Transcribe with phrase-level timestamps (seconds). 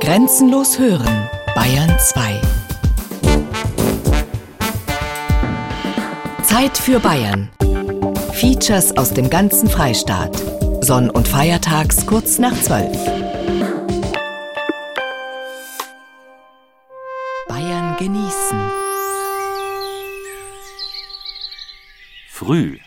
[0.00, 2.40] Grenzenlos hören, Bayern 2.
[6.44, 7.50] Zeit für Bayern.
[8.32, 10.36] Features aus dem ganzen Freistaat.
[10.82, 12.96] Sonn- und Feiertags kurz nach 12.
[17.48, 18.70] Bayern genießen.
[22.28, 22.78] Früh.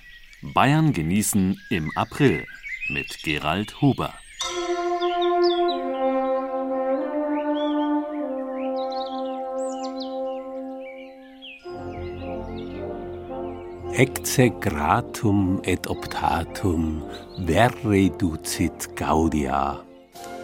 [0.41, 2.45] Bayern genießen im April
[2.87, 4.13] mit Gerald Huber.
[13.99, 17.01] Exegratum et optatum
[17.47, 19.81] verre ducit gaudia.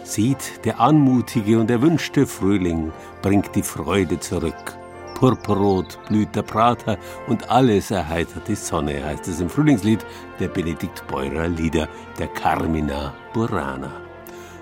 [0.04, 2.92] Sieht, der anmutige und erwünschte Frühling
[3.22, 4.76] bringt die Freude zurück.
[5.14, 6.98] Purpurrot blüht der Prater
[7.28, 10.04] und alles erheitert die Sonne, heißt es im Frühlingslied
[10.38, 14.02] der Benedikt Beurer Lieder, der Carmina Burana.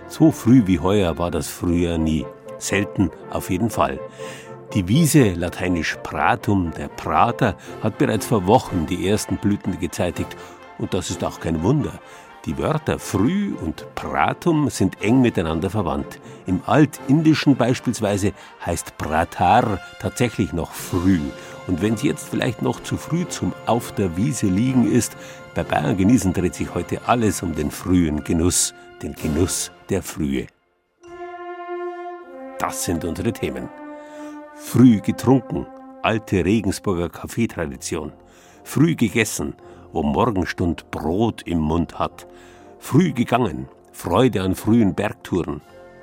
[0.06, 2.24] So früh wie heuer war das Frühjahr nie.
[2.58, 3.98] Selten auf jeden Fall.
[4.72, 10.36] Die Wiese, lateinisch Pratum, der Prater, hat bereits vor Wochen die ersten Blüten gezeitigt.
[10.78, 12.00] Und das ist auch kein Wunder.
[12.44, 16.18] Die Wörter früh und Pratum sind eng miteinander verwandt.
[16.46, 18.32] Im Altindischen beispielsweise
[18.66, 21.20] heißt Pratar tatsächlich noch früh.
[21.66, 25.16] Und wenn es jetzt vielleicht noch zu früh zum Auf der Wiese liegen ist,
[25.54, 30.48] bei Bayern genießen dreht sich heute alles um den frühen Genuss, den Genuss der Frühe.
[32.58, 33.83] Das sind unsere Themen.
[34.56, 35.66] Früh getrunken,
[36.02, 38.12] alte Regensburger Kaffeetradition.
[38.62, 39.54] Früh gegessen,
[39.92, 42.28] wo Morgenstund Brot im Mund hat.
[42.78, 45.60] Früh gegangen, Freude an frühen Bergtouren.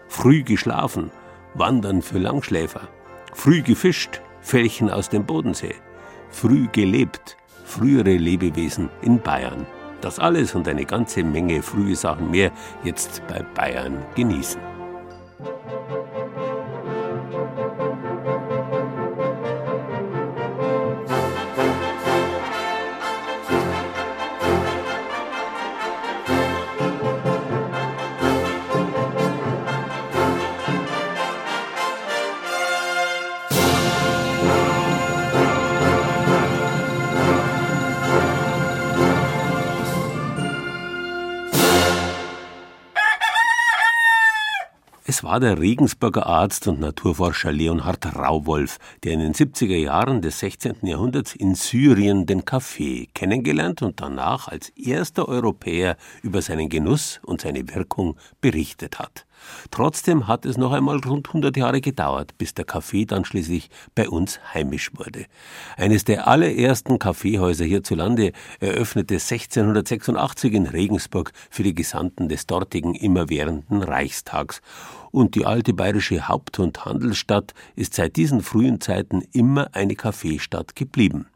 [0.10, 1.12] Früh geschlafen,
[1.54, 2.90] Wandern für Langschläfer.
[3.34, 5.76] Früh gefischt, Fällchen aus dem Bodensee.
[6.30, 9.66] Früh gelebt, frühere Lebewesen in Bayern.
[10.02, 12.52] Das alles und eine ganze Menge frühe Sachen mehr
[12.84, 14.71] jetzt bei Bayern genießen.
[45.32, 50.86] War der Regensburger Arzt und Naturforscher Leonhard Rauwolf, der in den 70er Jahren des 16.
[50.86, 57.40] Jahrhunderts in Syrien den Kaffee kennengelernt und danach als erster Europäer über seinen Genuss und
[57.40, 59.26] seine Wirkung berichtet hat.
[59.72, 64.10] Trotzdem hat es noch einmal rund 100 Jahre gedauert, bis der Kaffee dann schließlich bei
[64.10, 65.26] uns heimisch wurde.
[65.78, 73.84] Eines der allerersten Kaffeehäuser hierzulande eröffnete 1686 in Regensburg für die Gesandten des dortigen immerwährenden
[73.84, 74.62] Reichstags.
[75.12, 80.76] Und die alte bayerische Haupt- und Handelsstadt ist seit diesen frühen Zeiten immer eine Kaffeestadt
[80.76, 81.28] geblieben.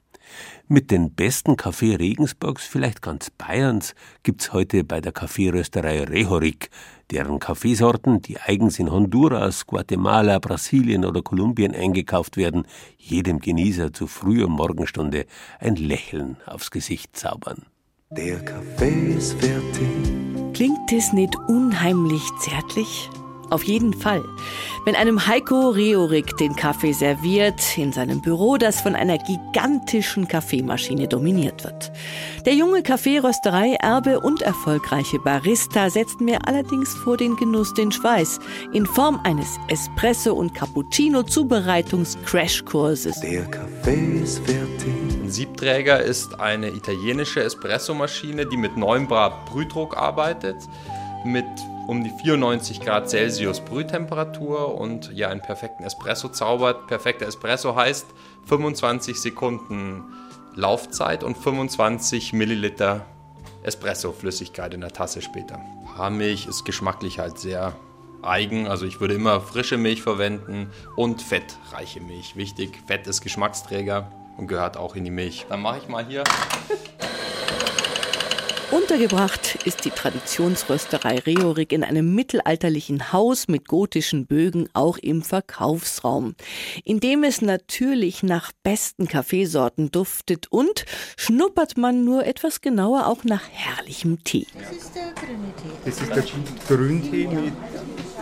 [0.68, 6.70] Mit den besten Kaffee Regensburgs, vielleicht ganz Bayerns, gibt's heute bei der Kaffeerösterei Rehorik,
[7.12, 12.66] deren Kaffeesorten, die eigens in Honduras, Guatemala, Brasilien oder Kolumbien eingekauft werden,
[12.98, 15.26] jedem Genießer zu früher Morgenstunde
[15.60, 17.66] ein Lächeln aufs Gesicht zaubern.
[18.12, 19.88] Der Kaffee ist fertig.
[20.54, 23.10] Klingt es nicht unheimlich zärtlich?
[23.50, 24.24] Auf jeden Fall.
[24.86, 31.08] Wenn einem Heiko Reorik den Kaffee serviert, in seinem Büro, das von einer gigantischen Kaffeemaschine
[31.08, 31.92] dominiert wird.
[32.46, 38.40] Der junge Kaffeerösterei Erbe und erfolgreiche Barista setzt mir allerdings vor den Genuss den Schweiß
[38.74, 43.20] in Form eines Espresso- und Cappuccino-Zubereitungs-Crashkurses.
[43.22, 44.94] Der Kaffee ist fertig.
[45.24, 50.58] Ein Siebträger ist eine italienische Espressomaschine, die mit 9 Bar Brühdruck arbeitet,
[51.24, 51.46] mit
[51.88, 56.88] um die 94 Grad Celsius Brühtemperatur und ja einen perfekten Espresso zaubert.
[56.88, 58.08] Perfekter Espresso heißt
[58.46, 60.04] 25 Sekunden
[60.56, 63.06] Laufzeit und 25 Milliliter
[63.64, 65.60] Espresso-Flüssigkeit in der Tasse später.
[65.98, 67.74] Haarmilch ist geschmacklich halt sehr
[68.22, 72.36] eigen, also ich würde immer frische Milch verwenden und fettreiche Milch.
[72.36, 75.46] Wichtig, Fett ist Geschmacksträger und gehört auch in die Milch.
[75.50, 76.24] Dann mache ich mal hier
[78.72, 86.36] Untergebracht ist die Traditionsrösterei Reorik in einem mittelalterlichen Haus mit gotischen Bögen auch im Verkaufsraum,
[86.84, 90.86] in dem es natürlich nach besten Kaffeesorten duftet und
[91.16, 94.48] schnuppert man nur etwas genauer auch nach herrlichem Tee.
[94.54, 95.86] Das ist der grüne Tee.
[95.86, 97.54] Das ist der Grüntee mit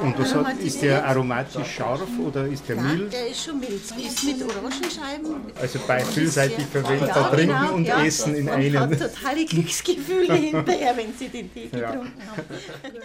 [0.02, 3.14] Und was hat, ist der aromatisch scharf oder ist der Nein, mild?
[3.14, 3.74] der ist schon mild.
[3.76, 5.36] Ist mit Orangenscheiben.
[5.62, 8.04] Also bei vielseitig verwendet, Ja, trinken genau, und ja.
[8.04, 8.80] essen in Man einem.
[8.80, 11.92] hat totale Glücksgefühle hinterher, wenn sie den Tee Ja.
[11.92, 12.44] getrunken haben.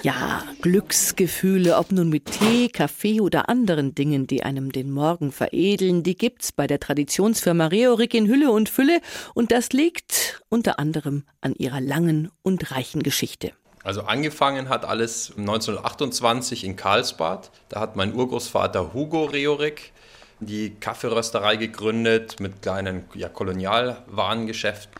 [0.03, 6.03] Ja, Glücksgefühle, ob nun mit Tee, Kaffee oder anderen Dingen, die einem den Morgen veredeln,
[6.03, 9.01] die gibt's bei der Traditionsfirma Reorik in Hülle und Fülle
[9.35, 13.53] und das liegt unter anderem an ihrer langen und reichen Geschichte.
[13.89, 17.51] Also angefangen hat alles 1928 in Karlsbad.
[17.71, 19.93] Da hat mein Urgroßvater Hugo Reorik
[20.41, 24.91] die Kaffeerösterei gegründet mit kleinen ja, Kolonialwarengeschäft.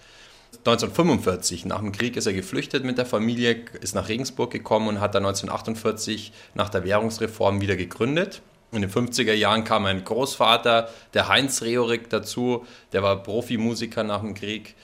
[0.61, 5.01] 1945, nach dem Krieg, ist er geflüchtet mit der Familie, ist nach Regensburg gekommen und
[5.01, 8.41] hat dann 1948 nach der Währungsreform wieder gegründet.
[8.73, 12.65] In den 50er Jahren kam mein Großvater, der Heinz Reorik, dazu.
[12.95, 14.77] Der war Profimusiker nach dem Krieg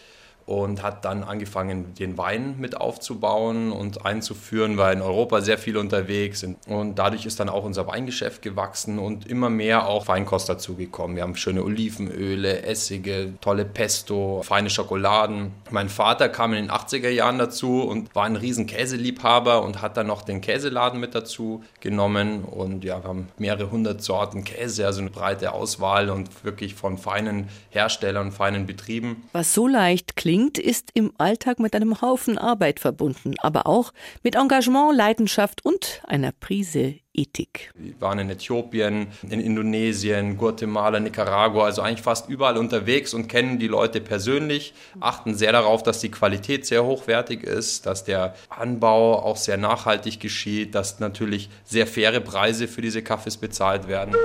[0.46, 5.76] und hat dann angefangen, den Wein mit aufzubauen und einzuführen, war in Europa sehr viel
[5.76, 11.16] unterwegs und dadurch ist dann auch unser Weingeschäft gewachsen und immer mehr auch Feinkost dazugekommen.
[11.16, 15.52] Wir haben schöne Olivenöle, Essige, tolle Pesto, feine Schokoladen.
[15.70, 19.96] Mein Vater kam in den 80er Jahren dazu und war ein riesen Käseliebhaber und hat
[19.96, 24.86] dann noch den Käseladen mit dazu genommen und ja, wir haben mehrere hundert Sorten Käse,
[24.86, 29.28] also eine breite Auswahl und wirklich von feinen Herstellern, feinen Betrieben.
[29.32, 33.92] Was so leicht klingt, ist im Alltag mit einem Haufen Arbeit verbunden, aber auch
[34.24, 37.70] mit Engagement, Leidenschaft und einer Prise Ethik.
[37.76, 43.60] Wir waren in Äthiopien, in Indonesien, Guatemala, Nicaragua, also eigentlich fast überall unterwegs und kennen
[43.60, 49.22] die Leute persönlich, achten sehr darauf, dass die Qualität sehr hochwertig ist, dass der Anbau
[49.22, 54.16] auch sehr nachhaltig geschieht, dass natürlich sehr faire Preise für diese Kaffees bezahlt werden.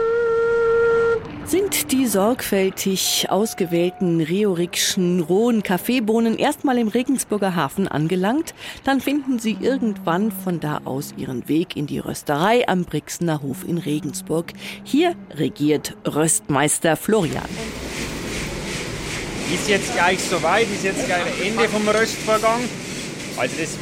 [1.50, 8.54] Sind die sorgfältig ausgewählten Reorikschen rohen Kaffeebohnen erstmal im Regensburger Hafen angelangt,
[8.84, 13.68] dann finden sie irgendwann von da aus ihren Weg in die Rösterei am Brixener Hof
[13.68, 14.54] in Regensburg.
[14.84, 17.50] Hier regiert Röstmeister Florian.
[19.52, 22.60] Ist jetzt gleich soweit, ist jetzt gleich Ende vom Röstvorgang.
[23.38, 23.76] Also das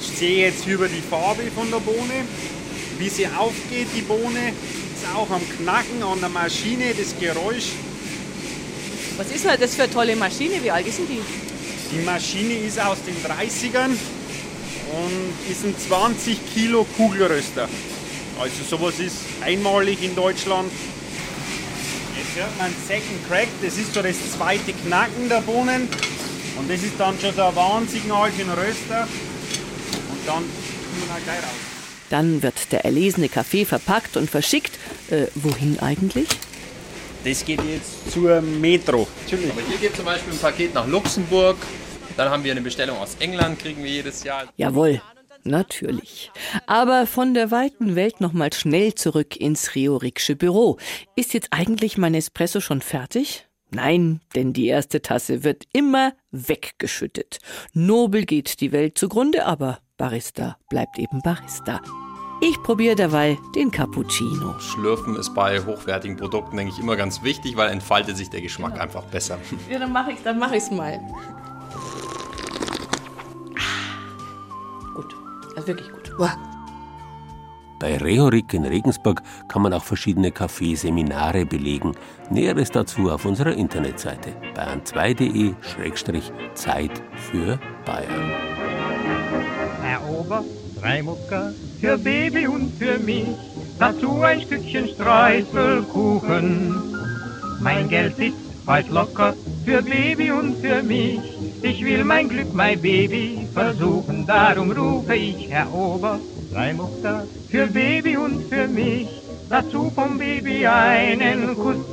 [0.00, 2.24] ich sehe jetzt über die Farbe von der Bohne,
[2.98, 4.52] wie sie aufgeht, die Bohne.
[5.04, 7.72] Ist auch am Knacken an der Maschine, das Geräusch.
[9.18, 10.62] Was ist denn das für eine tolle Maschine?
[10.62, 11.20] Wie alt ist denn die?
[11.92, 17.68] Die Maschine ist aus den 30ern und ist ein 20 Kilo Kugelröster.
[18.40, 20.72] Also sowas ist einmalig in Deutschland.
[22.16, 25.86] Jetzt hört man Second Crack, das ist so das zweite Knacken der Bohnen.
[26.56, 29.02] Und das ist dann schon so ein Warnsignal für den Röster.
[29.02, 30.48] Und dann tun
[30.98, 31.73] wir gleich raus.
[32.10, 34.78] Dann wird der erlesene Kaffee verpackt und verschickt.
[35.10, 36.28] Äh, wohin eigentlich?
[37.24, 39.08] Das geht jetzt zur Metro.
[39.22, 39.50] Natürlich.
[39.50, 41.56] Aber hier geht zum Beispiel ein Paket nach Luxemburg.
[42.16, 44.44] Dann haben wir eine Bestellung aus England, kriegen wir jedes Jahr.
[44.56, 45.00] Jawohl,
[45.42, 46.30] natürlich.
[46.66, 50.78] Aber von der weiten Welt nochmal schnell zurück ins Rioriksche Büro.
[51.16, 53.43] Ist jetzt eigentlich mein Espresso schon fertig?
[53.74, 57.38] Nein, denn die erste Tasse wird immer weggeschüttet.
[57.72, 61.80] Nobel geht die Welt zugrunde, aber Barista bleibt eben Barista.
[62.40, 64.58] Ich probiere derweil den Cappuccino.
[64.60, 68.80] Schlürfen ist bei hochwertigen Produkten, denke ich, immer ganz wichtig, weil entfaltet sich der Geschmack
[68.80, 69.38] einfach besser.
[69.70, 71.00] Ja, dann mache ich dann mach ich's mal.
[74.94, 75.16] Gut.
[75.56, 76.12] Also wirklich gut.
[77.78, 81.96] Bei Rehorik in Regensburg kann man auch verschiedene Kaffeeseminare belegen.
[82.30, 88.30] Näheres dazu auf unserer Internetseite bayern2.de-zeit für Bayern.
[89.82, 90.44] Herr Ober,
[90.80, 93.26] drei Mucker für Baby und für mich,
[93.78, 96.94] dazu ein Stückchen Streuselkuchen.
[97.60, 101.20] Mein Geld sitzt bald locker für Baby und für mich.
[101.62, 106.18] Ich will mein Glück, mein Baby, versuchen, darum rufe ich, Herr Ober,
[106.54, 109.08] drei Mucker für Baby und für mich,
[109.48, 111.84] dazu vom Baby einen Kuss.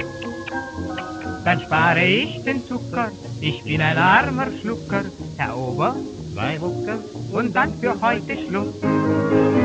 [1.43, 5.05] Dann spare ich den Zucker, ich bin ein armer Schlucker,
[5.37, 5.95] Herr Ober,
[6.33, 6.99] zwei Mucker
[7.31, 9.60] und dann für heute Schluss.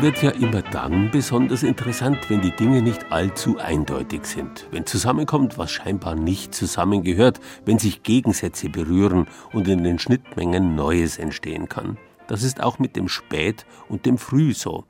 [0.00, 4.68] Wird ja immer dann besonders interessant, wenn die Dinge nicht allzu eindeutig sind.
[4.70, 11.18] Wenn zusammenkommt, was scheinbar nicht zusammengehört, wenn sich Gegensätze berühren und in den Schnittmengen Neues
[11.18, 11.96] entstehen kann.
[12.28, 14.84] Das ist auch mit dem Spät und dem Früh so.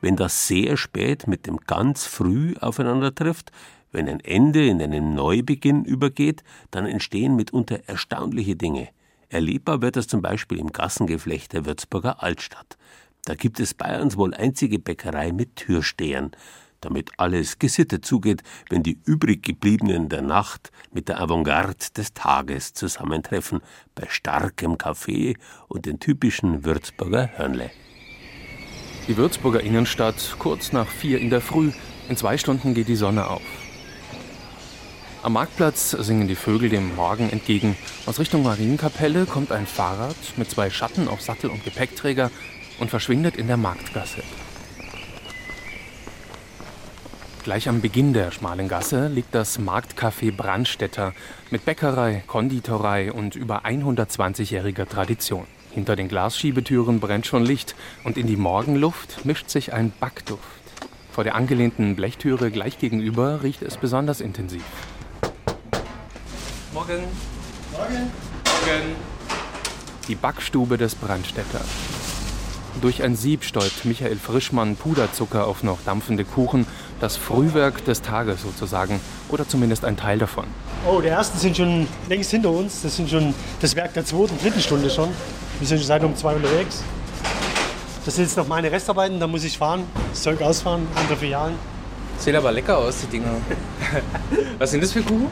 [0.00, 3.52] Wenn das sehr spät mit dem ganz früh aufeinander trifft,
[3.92, 8.88] Wenn ein Ende in einen Neubeginn übergeht, dann entstehen mitunter erstaunliche Dinge.
[9.30, 12.76] Erlebbar wird das zum Beispiel im Gassengeflecht der Würzburger Altstadt.
[13.26, 16.30] Da gibt es Bayerns wohl einzige Bäckerei mit Türstehern,
[16.80, 22.72] damit alles gesittet zugeht, wenn die übrig gebliebenen der Nacht mit der Avantgarde des Tages
[22.72, 23.62] zusammentreffen,
[23.96, 25.34] bei starkem Kaffee
[25.66, 27.72] und den typischen Würzburger Hörnle.
[29.08, 31.72] Die Würzburger Innenstadt kurz nach vier in der Früh.
[32.08, 33.42] In zwei Stunden geht die Sonne auf.
[35.24, 37.76] Am Marktplatz singen die Vögel dem Morgen entgegen.
[38.06, 42.30] Aus Richtung Marienkapelle kommt ein Fahrrad mit zwei Schatten auf Sattel und Gepäckträger
[42.78, 44.22] und verschwindet in der Marktgasse.
[47.46, 51.12] Gleich am Beginn der schmalen Gasse liegt das Marktcafé Brandstätter
[51.52, 55.46] mit Bäckerei, Konditorei und über 120-jähriger Tradition.
[55.70, 60.42] Hinter den Glasschiebetüren brennt schon Licht und in die Morgenluft mischt sich ein Backduft.
[61.12, 64.64] Vor der angelehnten Blechtüre gleich gegenüber riecht es besonders intensiv.
[66.74, 67.04] Morgen.
[67.72, 68.10] Morgen.
[68.44, 68.96] Morgen.
[70.08, 71.60] Die Backstube des Brandstätter.
[72.82, 76.66] Durch ein Sieb stäubt Michael Frischmann Puderzucker auf noch dampfende Kuchen,
[77.00, 80.44] das Frühwerk des Tages sozusagen, oder zumindest ein Teil davon.
[80.86, 82.82] Oh, die ersten sind schon längst hinter uns.
[82.82, 85.08] Das sind schon das Werk der zweiten, dritten Stunde schon.
[85.58, 86.82] Wir sind schon seit um zwei unterwegs.
[88.04, 91.54] Das sind jetzt noch meine Restarbeiten, da muss ich fahren, das Zeug ausfahren, andere Filialen.
[92.18, 93.30] Sehen aber lecker aus, die Dinger.
[94.58, 95.26] Was sind das für Kuchen?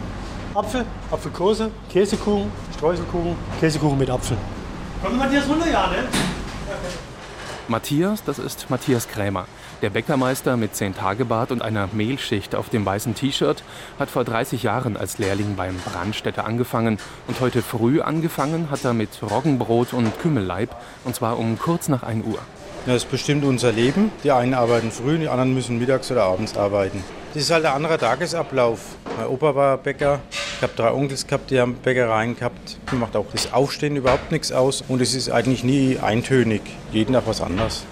[0.55, 4.37] Apfel, Apfelkose, Käsekuchen, Streuselkuchen, Käsekuchen mit Apfel.
[5.03, 6.09] Kommt Matthias runter, ja, ne?
[7.67, 9.47] Matthias, das ist Matthias Krämer.
[9.81, 13.63] Der Bäckermeister mit 10-Tage-Bart und einer Mehlschicht auf dem weißen T-Shirt
[13.99, 16.99] hat vor 30 Jahren als Lehrling beim Brandstätter angefangen.
[17.27, 20.77] Und heute früh angefangen hat er mit Roggenbrot und Kümmelleib.
[21.05, 22.39] Und zwar um kurz nach 1 Uhr.
[22.87, 24.13] Das bestimmt unser Leben.
[24.25, 27.03] Die einen arbeiten früh, die anderen müssen mittags oder abends arbeiten.
[27.33, 28.81] Das ist halt ein anderer Tagesablauf.
[29.17, 30.21] Mein Opa war Bäcker.
[30.57, 32.77] Ich habe drei Onkels gehabt, die haben Bäckereien gehabt.
[32.93, 34.85] Mir macht auch das Aufstehen überhaupt nichts aus.
[34.87, 36.61] Und es ist eigentlich nie eintönig.
[36.93, 37.85] Jeden Tag was anderes.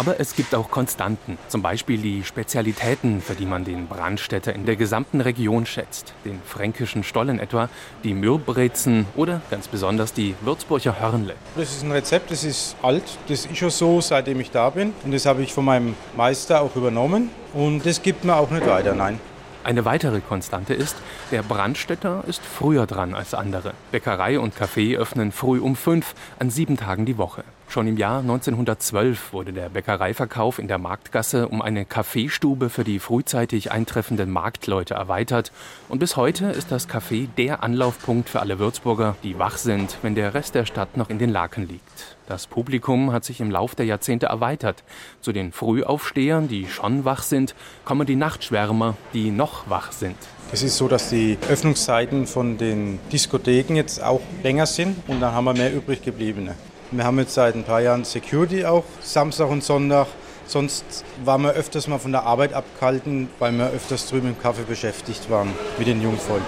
[0.00, 4.64] Aber es gibt auch Konstanten, zum Beispiel die Spezialitäten, für die man den Brandstätter in
[4.64, 6.14] der gesamten Region schätzt.
[6.24, 7.68] Den fränkischen Stollen etwa,
[8.02, 11.34] die Mürbbrezen oder ganz besonders die Würzburger Hörnle.
[11.54, 14.94] Das ist ein Rezept, das ist alt, das ist schon so, seitdem ich da bin.
[15.04, 17.28] Und das habe ich von meinem Meister auch übernommen.
[17.52, 19.20] Und das gibt mir auch nicht weiter, nein.
[19.64, 20.96] Eine weitere Konstante ist,
[21.30, 23.74] der Brandstätter ist früher dran als andere.
[23.92, 27.44] Bäckerei und Café öffnen früh um fünf, an sieben Tagen die Woche.
[27.70, 32.98] Schon im Jahr 1912 wurde der Bäckereiverkauf in der Marktgasse um eine Kaffeestube für die
[32.98, 35.52] frühzeitig eintreffenden Marktleute erweitert.
[35.88, 40.16] Und bis heute ist das Café der Anlaufpunkt für alle Würzburger, die wach sind, wenn
[40.16, 42.16] der Rest der Stadt noch in den Laken liegt.
[42.26, 44.82] Das Publikum hat sich im Lauf der Jahrzehnte erweitert.
[45.20, 50.16] Zu den Frühaufstehern, die schon wach sind, kommen die Nachtschwärmer, die noch wach sind.
[50.50, 55.34] Es ist so, dass die Öffnungszeiten von den Diskotheken jetzt auch länger sind und dann
[55.34, 56.56] haben wir mehr übrig gebliebene.
[56.92, 60.08] Wir haben jetzt seit ein paar Jahren Security auch, Samstag und Sonntag.
[60.46, 64.64] Sonst waren wir öfters mal von der Arbeit abgehalten, weil wir öfters drüben im Kaffee
[64.64, 66.42] beschäftigt waren mit den Jungvolk.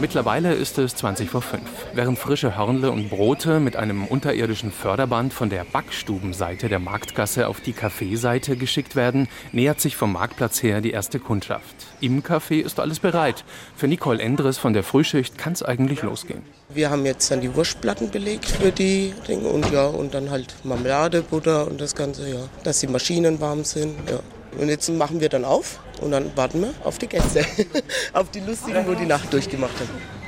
[0.00, 1.62] Mittlerweile ist es 20 vor 5.
[1.94, 7.60] Während frische Hörnle und Brote mit einem unterirdischen Förderband von der Backstubenseite der Marktgasse auf
[7.60, 11.76] die Kaffeeseite geschickt werden, nähert sich vom Marktplatz her die erste Kundschaft.
[12.00, 13.44] Im Café ist alles bereit.
[13.76, 16.42] Für Nicole Endres von der Frühschicht kann es eigentlich losgehen.
[16.68, 20.56] Wir haben jetzt dann die Wurstplatten belegt für die Dinge und ja, und dann halt
[20.64, 22.48] Marmelade, Butter und das Ganze, ja.
[22.64, 24.18] Dass die Maschinen warm sind, ja.
[24.58, 27.44] Und jetzt machen wir dann auf und dann warten wir auf die Gäste,
[28.12, 30.24] auf die Lustigen, wo die Nacht durchgemacht haben.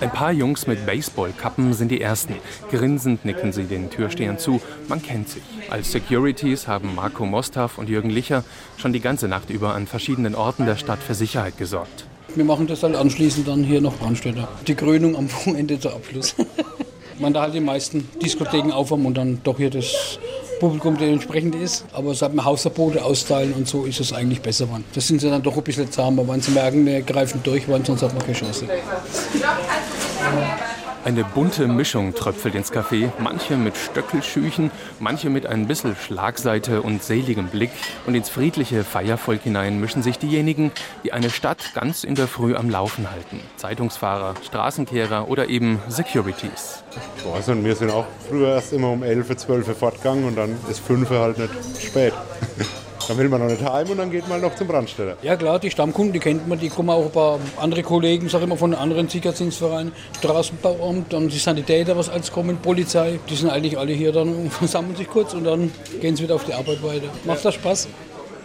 [0.00, 2.34] Ein paar Jungs mit Baseballkappen sind die ersten.
[2.70, 4.60] Grinsend nicken sie den Türstehern zu.
[4.88, 5.42] Man kennt sich.
[5.70, 8.44] Als Securities haben Marco Mostav und Jürgen Licher
[8.76, 12.06] schon die ganze Nacht über an verschiedenen Orten der Stadt für Sicherheit gesorgt.
[12.34, 14.48] Wir machen das halt anschließend dann hier noch Brandstätter.
[14.66, 16.34] Die Krönung am Wochenende zur Abschluss.
[17.18, 20.18] Man da halt die meisten Diskotheken aufhaben und dann doch hier das
[20.62, 21.84] Publikum dementsprechend ist.
[21.92, 24.84] Aber seit wir Hausverbote austeilen und so ist es eigentlich besser geworden.
[24.94, 27.68] Das sind sie dann doch ein bisschen zahm, aber wenn sie merken, wir greifen durch,
[27.68, 28.68] weil sonst hat man keine Chance.
[31.04, 37.02] Eine bunte Mischung tröpfelt ins Café, manche mit Stöckelschüchen, manche mit ein bisschen Schlagseite und
[37.02, 37.72] seligem Blick.
[38.06, 40.70] Und ins friedliche Feiervolk hinein mischen sich diejenigen,
[41.02, 43.40] die eine Stadt ganz in der Früh am Laufen halten.
[43.56, 46.84] Zeitungsfahrer, Straßenkehrer oder eben Securities.
[47.34, 50.56] Also, und wir sind auch früher erst immer um 11, 12 Uhr fortgegangen und dann
[50.70, 52.12] ist 5 Uhr halt nicht spät.
[53.08, 55.16] Dann will man noch nicht heim und dann geht man noch zum Brandstätter.
[55.22, 58.42] Ja klar, die Stammkunden, die kennt man, die kommen auch ein paar andere Kollegen, sag
[58.42, 63.18] ich mal, von anderen Sicherheitsdienstvereinen, Straßenbauamt, dann die Sanitäter, was als kommen, Polizei.
[63.28, 66.34] Die sind eigentlich alle hier dann und versammeln sich kurz und dann gehen sie wieder
[66.34, 67.08] auf die Arbeit weiter.
[67.24, 67.88] Macht das Spaß?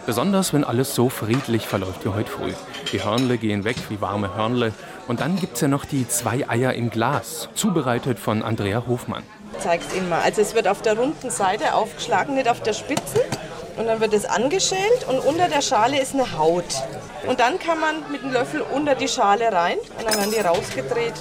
[0.06, 2.52] Besonders wenn alles so friedlich verläuft wie heute früh.
[2.92, 4.72] Die Hörnle gehen weg wie warme Hörnle.
[5.06, 9.22] Und dann gibt's ja noch die zwei Eier im Glas, zubereitet von Andrea Hofmann.
[9.58, 10.22] Zeig's Ihnen mal.
[10.22, 13.20] Also es wird auf der runden Seite aufgeschlagen, nicht auf der Spitzen.
[13.78, 16.64] Und dann wird es angeschält und unter der Schale ist eine Haut.
[17.26, 20.40] Und dann kann man mit dem Löffel unter die Schale rein und dann werden die
[20.40, 21.14] rausgedreht.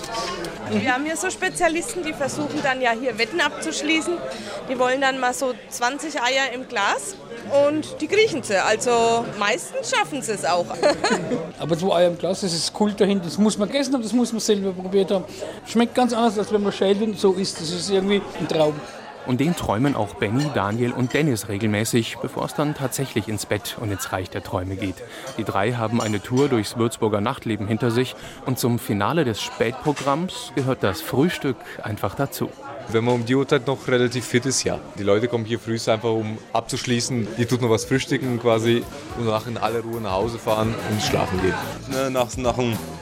[0.72, 4.18] Wir haben hier so Spezialisten, die versuchen dann ja hier Wetten abzuschließen.
[4.70, 7.16] Die wollen dann mal so 20 Eier im Glas
[7.68, 8.62] und die kriechen sie.
[8.62, 10.66] Also meistens schaffen sie es auch.
[11.60, 13.26] Aber zwei Eier im Glas, das ist Kult dahinter.
[13.26, 15.26] Das muss man gegessen haben, das muss man selber probiert haben.
[15.66, 17.62] Schmeckt ganz anders, als wenn man schält und so isst.
[17.62, 18.74] Das ist irgendwie ein Traum.
[19.28, 23.78] Und den träumen auch Benny, Daniel und Dennis regelmäßig, bevor es dann tatsächlich ins Bett
[23.80, 24.96] und ins Reich der Träume geht.
[25.38, 28.16] Die drei haben eine Tour durchs Würzburger Nachtleben hinter sich
[28.46, 32.50] und zum Finale des Spätprogramms gehört das Frühstück einfach dazu.
[32.90, 34.80] Wenn man um die Uhrzeit noch relativ fit ist, ja.
[34.98, 37.28] Die Leute kommen hier früh einfach, um abzuschließen.
[37.38, 38.84] Die tut noch was frühstücken quasi
[39.18, 41.54] und danach in aller Ruhe nach Hause fahren und schlafen gehen.
[41.92, 42.56] Ne, nach, nach,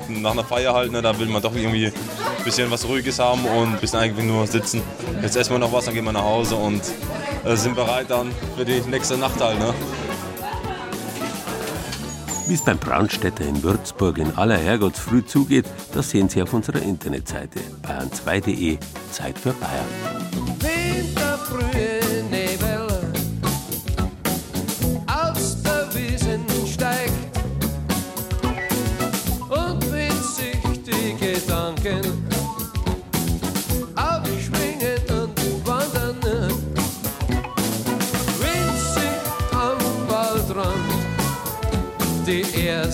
[0.09, 3.45] nach einer Feier halt, ne, da will man doch irgendwie ein bisschen was Ruhiges haben
[3.45, 4.81] und ein bisschen eigentlich nur sitzen.
[5.21, 6.81] Jetzt essen wir noch was, dann gehen wir nach Hause und
[7.45, 9.59] äh, sind bereit dann für die nächste Nacht halt.
[9.59, 9.73] Ne?
[12.47, 16.81] Wie es beim Brandstätter in Würzburg in aller Herrgottsfrüh zugeht, das sehen Sie auf unserer
[16.81, 18.77] Internetseite bayern2.de
[19.11, 19.85] Zeit für Bayern.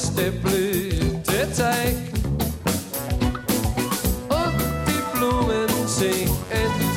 [0.10, 1.96] det bløde tag.
[4.30, 6.91] Und die Blumen singen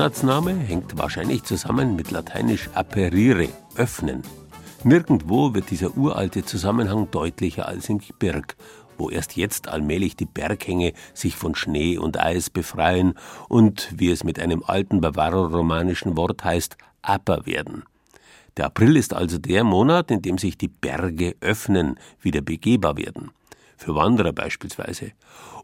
[0.00, 4.22] Monatsname hängt wahrscheinlich zusammen mit lateinisch aperire, öffnen.
[4.82, 8.56] Nirgendwo wird dieser uralte Zusammenhang deutlicher als im Gebirg,
[8.96, 13.12] wo erst jetzt allmählich die Berghänge sich von Schnee und Eis befreien
[13.50, 17.82] und, wie es mit einem alten bavaroromanischen Wort heißt, aper werden.
[18.56, 23.32] Der April ist also der Monat, in dem sich die Berge öffnen, wieder begehbar werden.
[23.76, 25.12] Für Wanderer beispielsweise.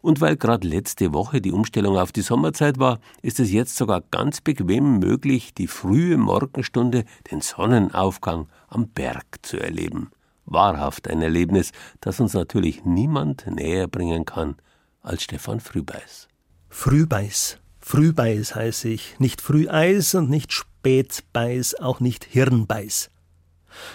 [0.00, 4.02] Und weil gerade letzte Woche die Umstellung auf die Sommerzeit war, ist es jetzt sogar
[4.11, 10.11] ganz bequem möglich, die frühe Morgenstunde, den Sonnenaufgang am Berg zu erleben.
[10.44, 14.56] Wahrhaft ein Erlebnis, das uns natürlich niemand näher bringen kann
[15.02, 16.28] als Stefan Frühbeiß.
[16.68, 17.59] Frühbeiß.
[17.80, 19.16] Frühbeiß heiße ich.
[19.18, 23.11] Nicht Früheis und nicht Spätbeiß, auch nicht Hirnbeiß.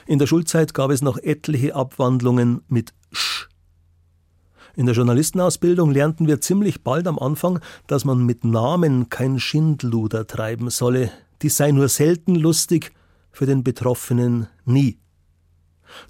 [0.05, 3.30] In der Schulzeit gab es noch etliche Abwandlungen mit Sch.
[4.75, 10.27] In der Journalistenausbildung lernten wir ziemlich bald am Anfang, dass man mit Namen kein Schindluder
[10.27, 11.11] treiben solle.
[11.41, 12.93] Dies sei nur selten lustig,
[13.31, 14.97] für den Betroffenen nie.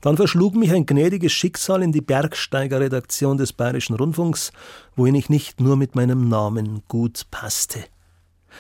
[0.02, 4.52] Dann verschlug mich ein gnädiges Schicksal in die Bergsteigerredaktion des Bayerischen Rundfunks,
[4.96, 7.80] wohin ich nicht nur mit meinem Namen gut passte.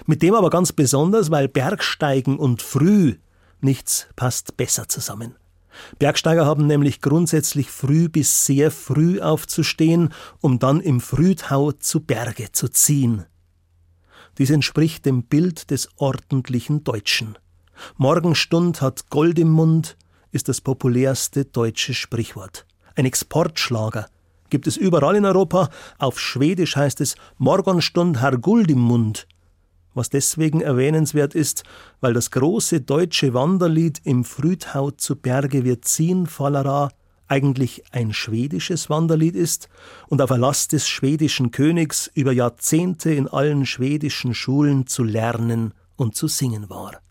[0.05, 3.17] Mit dem aber ganz besonders, weil Bergsteigen und früh
[3.59, 5.35] nichts passt besser zusammen.
[5.99, 12.51] Bergsteiger haben nämlich grundsätzlich früh bis sehr früh aufzustehen, um dann im Frühtau zu Berge
[12.51, 13.25] zu ziehen.
[14.37, 17.37] Dies entspricht dem Bild des ordentlichen Deutschen.
[17.97, 19.97] Morgenstund hat Gold im Mund
[20.31, 22.65] ist das populärste deutsche Sprichwort.
[22.95, 24.07] Ein Exportschlager
[24.49, 25.69] gibt es überall in Europa.
[25.97, 29.27] Auf Schwedisch heißt es Morgenstund har Guld im Mund
[29.93, 31.63] was deswegen erwähnenswert ist,
[31.99, 36.89] weil das große deutsche Wanderlied im Frühtau zu Berge wir ziehen, Fallera
[37.31, 39.69] eigentlich ein schwedisches Wanderlied ist
[40.09, 46.13] und auf Erlass des schwedischen Königs über Jahrzehnte in allen schwedischen Schulen zu lernen und
[46.13, 47.01] zu singen war.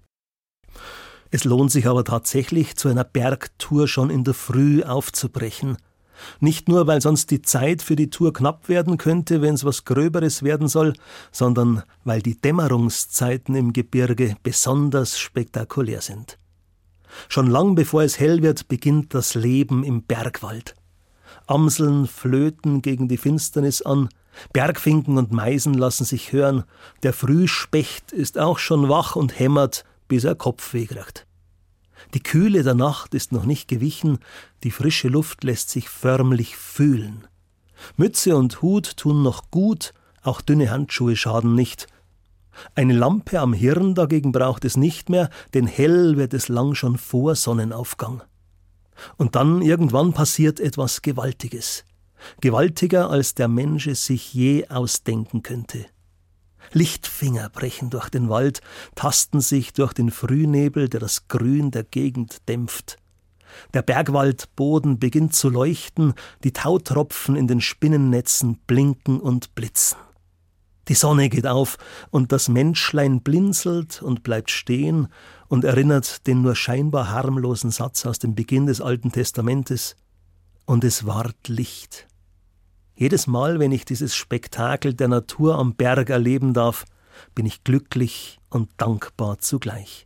[1.31, 5.79] Es lohnt sich aber tatsächlich, zu einer Bergtour schon in der Früh aufzubrechen.
[6.41, 9.85] Nicht nur, weil sonst die Zeit für die Tour knapp werden könnte, wenn es was
[9.85, 10.95] Gröberes werden soll,
[11.33, 16.39] sondern weil die Dämmerungszeiten im Gebirge besonders spektakulär sind.
[17.29, 20.77] Schon lang bevor es hell wird, beginnt das Leben im Bergwald.
[21.47, 24.09] Amseln flöten gegen die Finsternis an,
[24.53, 26.65] Bergfinken und Meisen lassen sich hören,
[27.03, 31.27] der Frühspecht ist auch schon wach und hämmert, bis er Kopfweh kriegt.
[32.15, 34.19] Die Kühle der Nacht ist noch nicht gewichen,
[34.65, 37.27] die frische Luft lässt sich förmlich fühlen.
[37.97, 41.87] Mütze und Hut tun noch gut, auch dünne Handschuhe schaden nicht.
[42.75, 46.99] Eine Lampe am Hirn dagegen braucht es nicht mehr, denn hell wird es lang schon
[46.99, 48.23] vor Sonnenaufgang.
[49.17, 51.85] Und dann irgendwann passiert etwas Gewaltiges.
[52.41, 55.87] Gewaltiger, als der Mensch es sich je ausdenken könnte.
[56.73, 58.61] Lichtfinger brechen durch den Wald,
[58.95, 62.97] tasten sich durch den Frühnebel, der das Grün der Gegend dämpft.
[63.75, 69.99] Der Bergwaldboden beginnt zu leuchten, die Tautropfen in den Spinnennetzen blinken und blitzen.
[70.89, 71.77] Die Sonne geht auf,
[72.11, 75.09] und das Menschlein blinzelt und bleibt stehen
[75.49, 79.95] und erinnert den nur scheinbar harmlosen Satz aus dem Beginn des Alten Testamentes
[80.67, 82.10] Und es ward Licht.
[83.01, 86.85] Jedes Mal, wenn ich dieses Spektakel der Natur am Berg erleben darf,
[87.35, 90.05] bin ich glücklich und dankbar zugleich.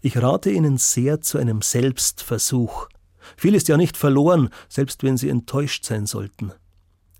[0.00, 2.88] Ich rate Ihnen sehr zu einem Selbstversuch.
[3.36, 6.52] Viel ist ja nicht verloren, selbst wenn Sie enttäuscht sein sollten.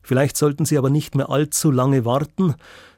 [0.03, 2.55] Vielleicht sollten Sie aber nicht mehr allzu lange warten.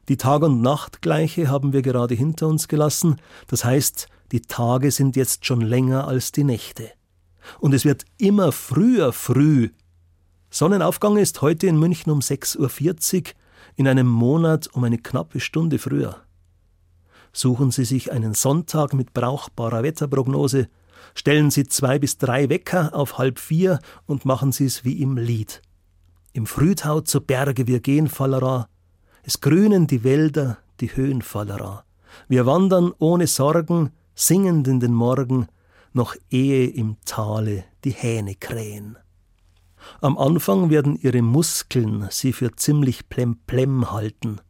[0.09, 3.17] Die Tag- und Nachtgleiche haben wir gerade hinter uns gelassen.
[3.49, 6.89] Das heißt, die Tage sind jetzt schon länger als die Nächte.
[7.59, 9.71] Und es wird immer früher früh.
[10.55, 13.33] Sonnenaufgang ist heute in München um 6.40 Uhr,
[13.75, 16.19] in einem Monat um eine knappe Stunde früher.
[17.33, 20.69] Suchen Sie sich einen Sonntag mit brauchbarer Wetterprognose,
[21.17, 25.17] stellen Sie zwei bis drei Wecker auf halb vier und machen Sie es wie im
[25.17, 25.61] Lied.
[26.33, 28.69] Im Frühtau zu Berge wir gehen, Fallera.
[29.25, 31.85] Es grünen die Wälder, die Höhen, Fallera.
[32.29, 35.49] Wir wandern ohne Sorgen, singend in den Morgen,
[35.93, 38.99] noch ehe im Tale die Hähne krähen.
[40.01, 44.41] Am Anfang werden ihre Muskeln sie für ziemlich plemplem halten.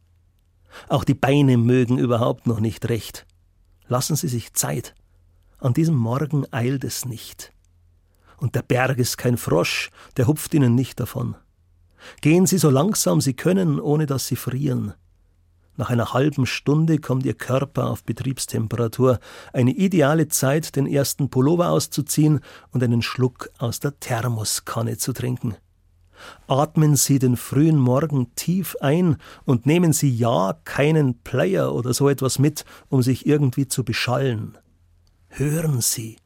[0.89, 3.25] Auch die Beine mögen überhaupt noch nicht recht.
[3.87, 4.95] Lassen Sie sich Zeit.
[5.59, 7.53] An diesem Morgen eilt es nicht.
[8.37, 11.35] Und der Berg ist kein Frosch, der hupft Ihnen nicht davon.
[12.21, 14.93] Gehen Sie so langsam Sie können, ohne dass Sie frieren.
[15.77, 19.19] Nach einer halben Stunde kommt Ihr Körper auf Betriebstemperatur,
[19.51, 22.39] eine ideale Zeit, den ersten Pullover auszuziehen
[22.71, 25.55] und einen Schluck aus der Thermoskanne zu trinken.
[26.47, 32.07] Atmen Sie den frühen Morgen tief ein und nehmen Sie ja keinen Player oder so
[32.07, 34.57] etwas mit, um sich irgendwie zu beschallen.
[35.27, 36.17] Hören Sie,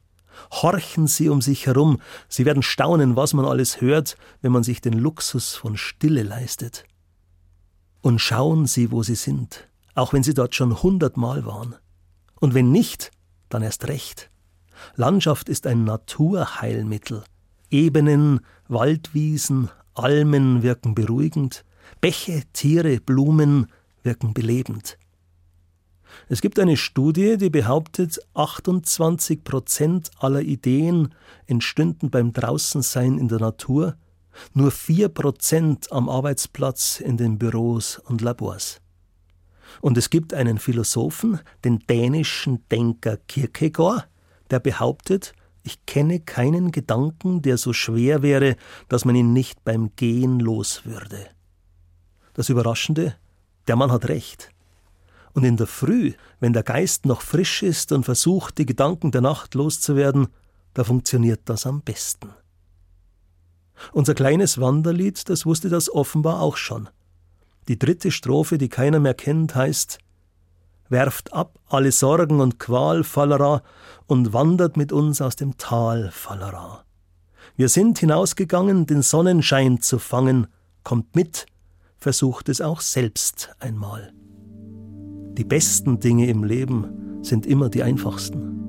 [0.50, 4.80] Horchen Sie um sich herum, Sie werden staunen, was man alles hört, wenn man sich
[4.80, 6.84] den Luxus von Stille leistet.
[8.02, 11.76] Und schauen Sie, wo Sie sind, auch wenn Sie dort schon hundertmal waren.
[12.40, 13.10] Und wenn nicht,
[13.48, 14.30] dann erst recht.
[14.96, 17.24] Landschaft ist ein Naturheilmittel.
[17.70, 21.64] Ebenen, Waldwiesen, Almen wirken beruhigend,
[22.00, 23.66] Bäche, Tiere, Blumen
[24.02, 24.96] wirken belebend.
[26.28, 31.14] Es gibt eine Studie, die behauptet, 28 Prozent aller Ideen
[31.46, 33.96] entstünden beim Draußensein in der Natur,
[34.54, 38.80] nur 4 Prozent am Arbeitsplatz in den Büros und Labors.
[39.80, 44.08] Und es gibt einen Philosophen, den dänischen Denker Kierkegaard,
[44.50, 48.56] der behauptet, ich kenne keinen Gedanken, der so schwer wäre,
[48.88, 51.26] dass man ihn nicht beim Gehen loswürde.
[52.34, 53.16] Das Überraschende,
[53.68, 54.50] der Mann hat recht.
[55.32, 59.20] Und in der Früh, wenn der Geist noch frisch ist und versucht, die Gedanken der
[59.20, 60.28] Nacht loszuwerden,
[60.74, 62.30] da funktioniert das am besten.
[63.92, 66.88] Unser kleines Wanderlied, das wusste das offenbar auch schon.
[67.68, 69.98] Die dritte Strophe, die keiner mehr kennt, heißt
[70.88, 73.62] Werft ab alle Sorgen und Qual, Fallera,
[74.06, 76.84] und wandert mit uns aus dem Tal, Fallera.
[77.56, 80.48] Wir sind hinausgegangen, den Sonnenschein zu fangen,
[80.82, 81.46] kommt mit,
[81.96, 84.12] versucht es auch selbst einmal.
[85.34, 88.59] Die besten Dinge im Leben sind immer die einfachsten.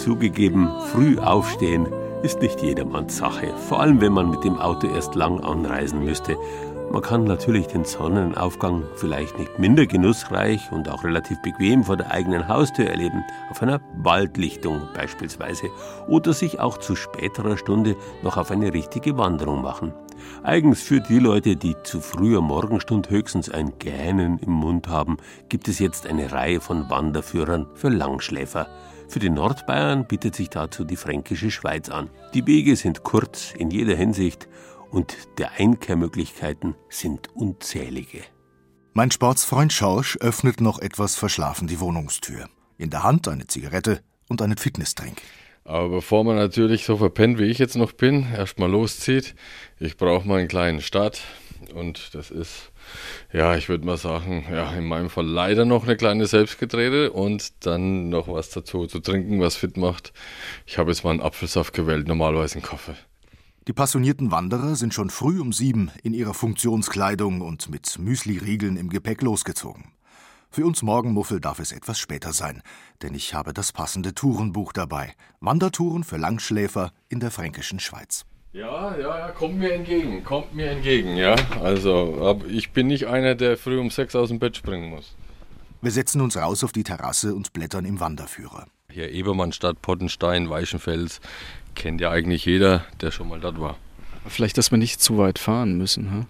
[0.00, 1.86] Zugegeben, früh aufstehen
[2.22, 6.36] ist nicht jedermanns Sache, vor allem wenn man mit dem Auto erst lang anreisen müsste.
[6.90, 12.10] Man kann natürlich den Sonnenaufgang vielleicht nicht minder genussreich und auch relativ bequem vor der
[12.10, 15.68] eigenen Haustür erleben, auf einer Waldlichtung beispielsweise,
[16.08, 19.94] oder sich auch zu späterer Stunde noch auf eine richtige Wanderung machen.
[20.42, 25.68] Eigens für die Leute, die zu früher Morgenstund höchstens ein Gähnen im Mund haben, gibt
[25.68, 28.66] es jetzt eine Reihe von Wanderführern für Langschläfer.
[29.10, 32.10] Für die Nordbayern bietet sich dazu die fränkische Schweiz an.
[32.32, 34.46] Die Wege sind kurz in jeder Hinsicht
[34.92, 38.22] und der Einkehrmöglichkeiten sind unzählige.
[38.92, 42.48] Mein Sportsfreund Schorsch öffnet noch etwas verschlafen die Wohnungstür.
[42.78, 45.20] In der Hand eine Zigarette und einen Fitnessdrink.
[45.64, 49.34] Aber bevor man natürlich so verpennt, wie ich jetzt noch bin, erstmal loszieht,
[49.80, 51.20] ich brauche mal einen kleinen Start.
[51.74, 52.69] Und das ist,
[53.32, 57.66] ja, ich würde mal sagen, ja, in meinem Fall leider noch eine kleine Selbstgedrehte und
[57.66, 60.12] dann noch was dazu zu trinken, was fit macht.
[60.66, 62.96] Ich habe jetzt mal einen Apfelsaft gewählt, normalerweise einen Kaffee.
[63.68, 68.88] Die passionierten Wanderer sind schon früh um sieben in ihrer Funktionskleidung und mit Müsli-Riegeln im
[68.88, 69.92] Gepäck losgezogen.
[70.50, 72.62] Für uns Morgenmuffel darf es etwas später sein,
[73.02, 75.14] denn ich habe das passende Tourenbuch dabei.
[75.38, 78.24] Wandertouren für Langschläfer in der fränkischen Schweiz.
[78.52, 81.36] Ja, ja, ja, kommt mir entgegen, kommt mir entgegen, ja.
[81.62, 85.14] Also, ich bin nicht einer, der früh um sechs aus dem Bett springen muss.
[85.80, 88.66] Wir setzen uns raus auf die Terrasse und blättern im Wanderführer.
[88.90, 91.20] Hier Ebermannstadt, Pottenstein, Weichenfels,
[91.76, 93.76] kennt ja eigentlich jeder, der schon mal dort war.
[94.26, 96.26] Vielleicht, dass wir nicht zu weit fahren müssen, hm?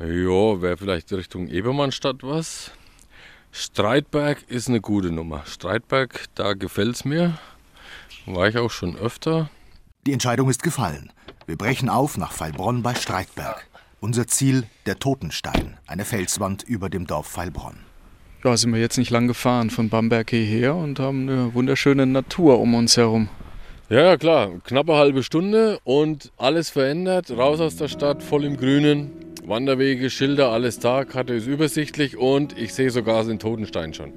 [0.00, 2.72] Ja, wäre vielleicht Richtung Ebermannstadt was.
[3.52, 5.44] Streitberg ist eine gute Nummer.
[5.46, 7.38] Streitberg, da gefällt es mir.
[8.26, 9.50] War ich auch schon öfter.
[10.08, 11.12] Die Entscheidung ist gefallen.
[11.46, 13.66] Wir brechen auf nach Veilbronn bei Streitberg.
[14.00, 17.80] Unser Ziel der Totenstein, eine Felswand über dem Dorf Veilbronn.
[18.42, 22.58] Ja, sind wir jetzt nicht lang gefahren von Bamberg hierher und haben eine wunderschöne Natur
[22.58, 23.28] um uns herum.
[23.90, 24.48] Ja, ja, klar.
[24.64, 27.30] Knappe halbe Stunde und alles verändert.
[27.30, 29.10] Raus aus der Stadt, voll im Grünen.
[29.44, 31.04] Wanderwege, Schilder, alles da.
[31.04, 34.14] Karte ist übersichtlich und ich sehe sogar den Totenstein schon.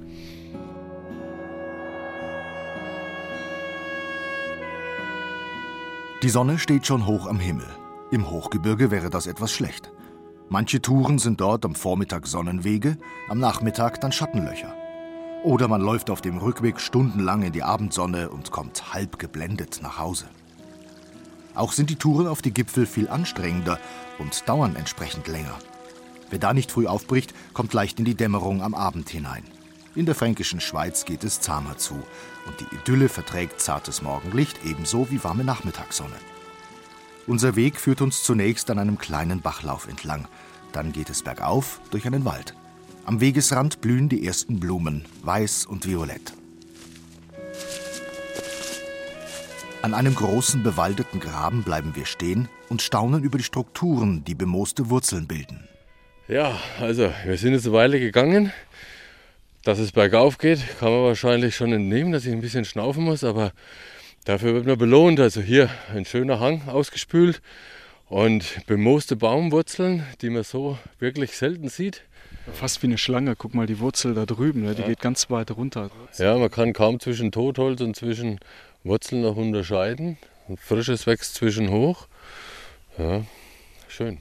[6.22, 7.66] Die Sonne steht schon hoch am Himmel.
[8.12, 9.90] Im Hochgebirge wäre das etwas schlecht.
[10.48, 12.96] Manche Touren sind dort am Vormittag Sonnenwege,
[13.28, 14.72] am Nachmittag dann Schattenlöcher.
[15.42, 19.98] Oder man läuft auf dem Rückweg stundenlang in die Abendsonne und kommt halb geblendet nach
[19.98, 20.26] Hause.
[21.56, 23.80] Auch sind die Touren auf die Gipfel viel anstrengender
[24.20, 25.58] und dauern entsprechend länger.
[26.30, 29.42] Wer da nicht früh aufbricht, kommt leicht in die Dämmerung am Abend hinein.
[29.96, 32.00] In der fränkischen Schweiz geht es zahmer zu
[32.46, 36.16] und die Idylle verträgt zartes Morgenlicht ebenso wie warme Nachmittagssonne.
[37.26, 40.26] Unser Weg führt uns zunächst an einem kleinen Bachlauf entlang,
[40.72, 42.54] dann geht es bergauf durch einen Wald.
[43.04, 46.32] Am Wegesrand blühen die ersten Blumen, weiß und violett.
[49.82, 54.90] An einem großen bewaldeten Graben bleiben wir stehen und staunen über die Strukturen, die bemooste
[54.90, 55.68] Wurzeln bilden.
[56.28, 58.52] Ja, also wir sind jetzt eine Weile gegangen.
[59.64, 63.22] Dass es bergauf geht, kann man wahrscheinlich schon entnehmen, dass ich ein bisschen schnaufen muss,
[63.22, 63.52] aber
[64.24, 65.20] dafür wird man belohnt.
[65.20, 67.40] Also hier ein schöner Hang ausgespült
[68.08, 72.02] und bemooste Baumwurzeln, die man so wirklich selten sieht.
[72.52, 73.36] Fast wie eine Schlange.
[73.36, 74.74] Guck mal die Wurzel da drüben, ne?
[74.74, 74.88] die Ja.
[74.88, 75.90] geht ganz weit runter.
[76.18, 78.40] Ja, man kann kaum zwischen Totholz und zwischen
[78.82, 80.18] Wurzeln noch unterscheiden.
[80.56, 82.08] Frisches wächst zwischen hoch.
[82.98, 83.24] Ja,
[83.86, 84.18] schön.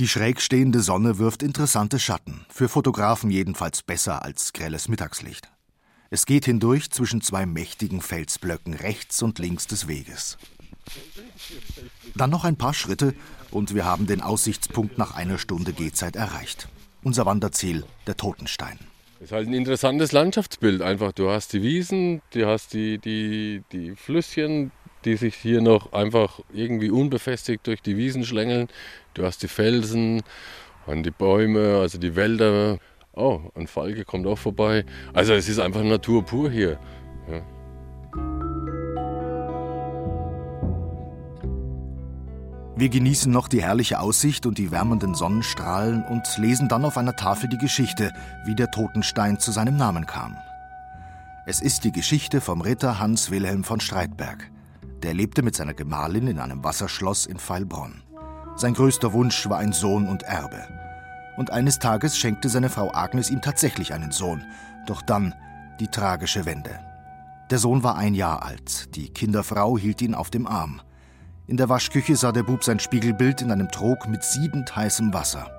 [0.00, 5.48] Die schräg stehende Sonne wirft interessante Schatten, für Fotografen jedenfalls besser als grelles Mittagslicht.
[6.10, 10.36] Es geht hindurch zwischen zwei mächtigen Felsblöcken rechts und links des Weges.
[12.16, 13.14] Dann noch ein paar Schritte
[13.52, 16.68] und wir haben den Aussichtspunkt nach einer Stunde Gehzeit erreicht.
[17.04, 18.80] Unser Wanderziel, der Totenstein.
[19.20, 20.82] Das ist halt ein interessantes Landschaftsbild.
[20.82, 24.72] Einfach, du hast die Wiesen, du hast die, die, die Flüsschen,
[25.04, 28.68] die sich hier noch einfach irgendwie unbefestigt durch die Wiesen schlängeln.
[29.14, 30.22] Du hast die Felsen
[30.86, 32.78] und die Bäume, also die Wälder.
[33.14, 34.84] Oh, ein Falke kommt auch vorbei.
[35.12, 36.78] Also es ist einfach Natur pur hier.
[37.30, 37.42] Ja.
[42.76, 47.14] Wir genießen noch die herrliche Aussicht und die wärmenden Sonnenstrahlen und lesen dann auf einer
[47.14, 48.12] Tafel die Geschichte,
[48.46, 50.36] wie der Totenstein zu seinem Namen kam.
[51.46, 54.50] Es ist die Geschichte vom Ritter Hans Wilhelm von Streitberg.
[55.04, 58.02] Der lebte mit seiner Gemahlin in einem Wasserschloss in Pfeilbronn.
[58.56, 60.66] Sein größter Wunsch war ein Sohn und Erbe.
[61.36, 64.42] Und eines Tages schenkte seine Frau Agnes ihm tatsächlich einen Sohn.
[64.86, 65.34] Doch dann
[65.78, 66.80] die tragische Wende.
[67.50, 70.80] Der Sohn war ein Jahr alt, die Kinderfrau hielt ihn auf dem Arm.
[71.46, 75.50] In der Waschküche sah der Bub sein Spiegelbild in einem Trog mit siedend heißem Wasser.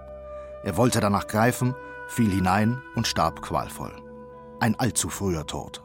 [0.63, 1.75] Er wollte danach greifen,
[2.08, 3.93] fiel hinein und starb qualvoll.
[4.60, 5.85] Ein allzu früher Tod.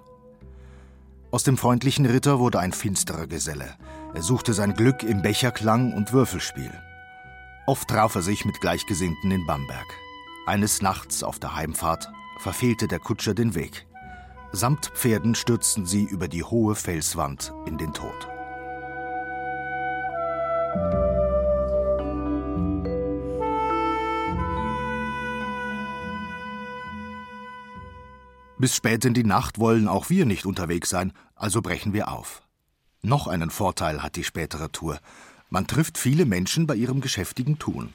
[1.33, 3.77] Aus dem freundlichen Ritter wurde ein finsterer Geselle.
[4.14, 6.73] Er suchte sein Glück im Becherklang und Würfelspiel.
[7.66, 9.87] Oft traf er sich mit Gleichgesinnten in Bamberg.
[10.47, 12.09] Eines Nachts auf der Heimfahrt
[12.40, 13.87] verfehlte der Kutscher den Weg.
[14.51, 18.29] Samt Pferden stürzten sie über die hohe Felswand in den Tod.
[28.61, 32.42] Bis spät in die Nacht wollen auch wir nicht unterwegs sein, also brechen wir auf.
[33.01, 35.01] Noch einen Vorteil hat die spätere Tour.
[35.49, 37.94] Man trifft viele Menschen bei ihrem geschäftigen Tun.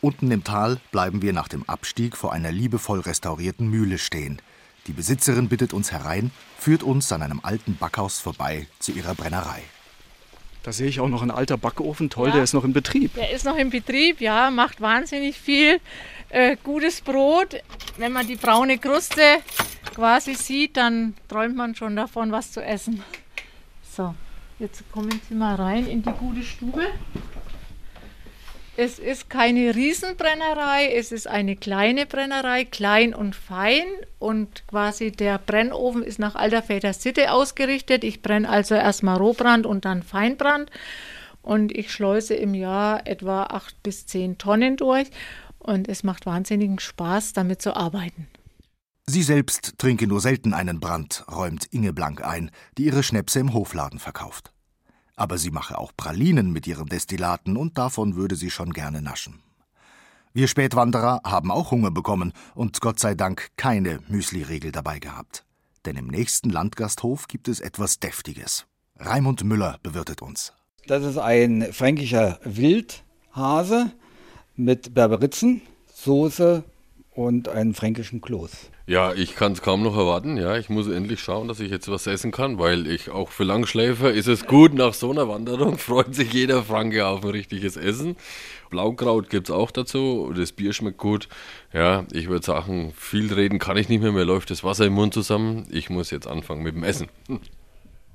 [0.00, 4.40] Unten im Tal bleiben wir nach dem Abstieg vor einer liebevoll restaurierten Mühle stehen.
[4.86, 9.62] Die Besitzerin bittet uns herein, führt uns an einem alten Backhaus vorbei zu ihrer Brennerei.
[10.62, 12.10] Da sehe ich auch noch ein alter Backofen.
[12.10, 12.34] Toll, Ja.
[12.34, 13.14] der ist noch in Betrieb.
[13.14, 15.80] Der ist noch im Betrieb, ja, macht wahnsinnig viel
[16.28, 17.56] äh, gutes Brot.
[17.96, 19.22] Wenn man die braune Kruste
[19.94, 23.02] quasi sieht, dann träumt man schon davon, was zu essen.
[23.96, 24.14] So,
[24.58, 26.86] jetzt kommen Sie mal rein in die gute Stube.
[28.82, 33.84] Es ist keine Riesenbrennerei, es ist eine kleine Brennerei, klein und fein.
[34.18, 38.04] Und quasi der Brennofen ist nach alter Väter Sitte ausgerichtet.
[38.04, 40.70] Ich brenne also erstmal Rohbrand und dann Feinbrand.
[41.42, 45.10] Und ich schleuse im Jahr etwa acht bis zehn Tonnen durch.
[45.58, 48.28] Und es macht wahnsinnigen Spaß, damit zu arbeiten.
[49.04, 53.52] Sie selbst trinke nur selten einen Brand, räumt Inge Blank ein, die ihre Schnäpse im
[53.52, 54.54] Hofladen verkauft.
[55.20, 59.42] Aber sie mache auch Pralinen mit ihren Destillaten und davon würde sie schon gerne naschen.
[60.32, 65.44] Wir Spätwanderer haben auch Hunger bekommen und Gott sei Dank keine Müsli-Regel dabei gehabt.
[65.84, 68.64] Denn im nächsten Landgasthof gibt es etwas Deftiges.
[68.98, 70.54] Raimund Müller bewirtet uns.
[70.86, 73.92] Das ist ein fränkischer Wildhase
[74.56, 75.60] mit Berberitzen,
[75.92, 76.64] Soße
[77.26, 78.70] und einem fränkischen Kloß.
[78.86, 80.38] Ja, ich kann es kaum noch erwarten.
[80.38, 83.44] Ja, ich muss endlich schauen, dass ich jetzt was essen kann, weil ich auch für
[83.44, 84.72] Langschläfer ist es gut.
[84.72, 88.16] Nach so einer Wanderung freut sich jeder Franke auf ein richtiges Essen.
[88.70, 90.32] Blaukraut gibt es auch dazu.
[90.34, 91.28] Das Bier schmeckt gut.
[91.74, 94.12] Ja, ich würde sagen, viel reden kann ich nicht mehr.
[94.12, 95.66] Mir läuft das Wasser im Mund zusammen.
[95.70, 97.08] Ich muss jetzt anfangen mit dem Essen.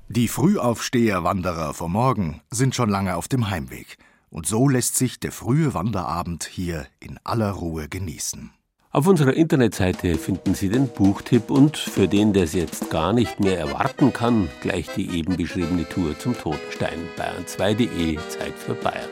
[0.08, 3.98] Die Frühaufsteher-Wanderer vom Morgen sind schon lange auf dem Heimweg.
[4.30, 8.50] Und so lässt sich der frühe Wanderabend hier in aller Ruhe genießen.
[8.96, 13.40] Auf unserer Internetseite finden Sie den Buchtipp und für den, der es jetzt gar nicht
[13.40, 16.98] mehr erwarten kann, gleich die eben beschriebene Tour zum Totenstein.
[17.18, 19.10] Bayern2.de Zeit für Bayern.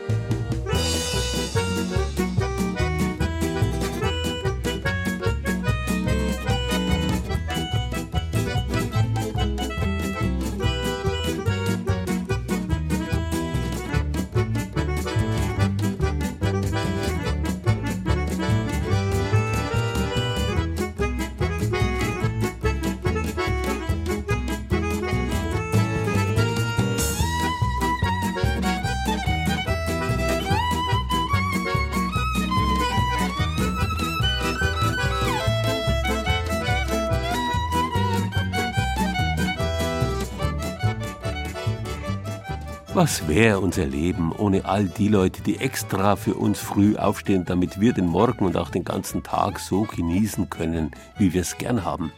[42.95, 47.81] Was wäre unser Leben ohne all die Leute, die extra für uns früh aufstehen, damit
[47.81, 51.85] wir den Morgen und auch den ganzen Tag so genießen können, wie wir es gern
[51.85, 52.13] haben?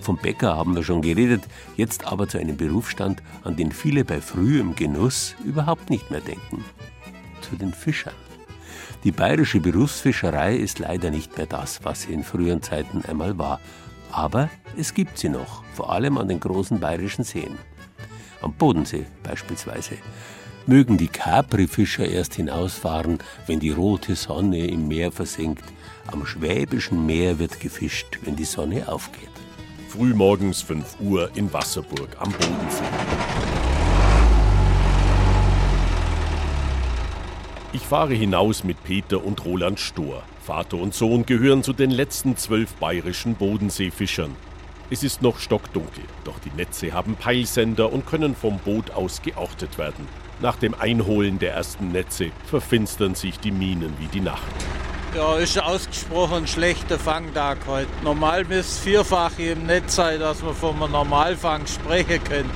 [0.00, 1.42] Vom Bäcker haben wir schon geredet,
[1.76, 6.64] jetzt aber zu einem Berufsstand, an den viele bei frühem Genuss überhaupt nicht mehr denken.
[7.42, 8.14] Zu den Fischern.
[9.04, 13.60] Die bayerische Berufsfischerei ist leider nicht mehr das, was sie in früheren Zeiten einmal war.
[14.10, 17.58] Aber es gibt sie noch, vor allem an den großen bayerischen Seen
[18.42, 19.96] am Bodensee beispielsweise.
[20.66, 25.64] Mögen die Capri-Fischer erst hinausfahren, wenn die rote Sonne im Meer versinkt.
[26.06, 29.28] Am Schwäbischen Meer wird gefischt, wenn die Sonne aufgeht.
[29.88, 32.84] Frühmorgens 5 Uhr in Wasserburg am Bodensee.
[37.74, 40.22] Ich fahre hinaus mit Peter und Roland Stohr.
[40.44, 44.36] Vater und Sohn gehören zu den letzten zwölf bayerischen Bodenseefischern.
[44.92, 49.78] Es ist noch stockdunkel, doch die Netze haben Peilsender und können vom Boot aus geortet
[49.78, 50.06] werden.
[50.42, 54.42] Nach dem Einholen der ersten Netze verfinstern sich die Minen wie die Nacht.
[55.16, 57.88] Ja, ist ein ausgesprochen schlechter Fangtag heute.
[58.04, 62.50] Normal müsste vierfach im Netz sein, dass man von einem Normalfang sprechen können.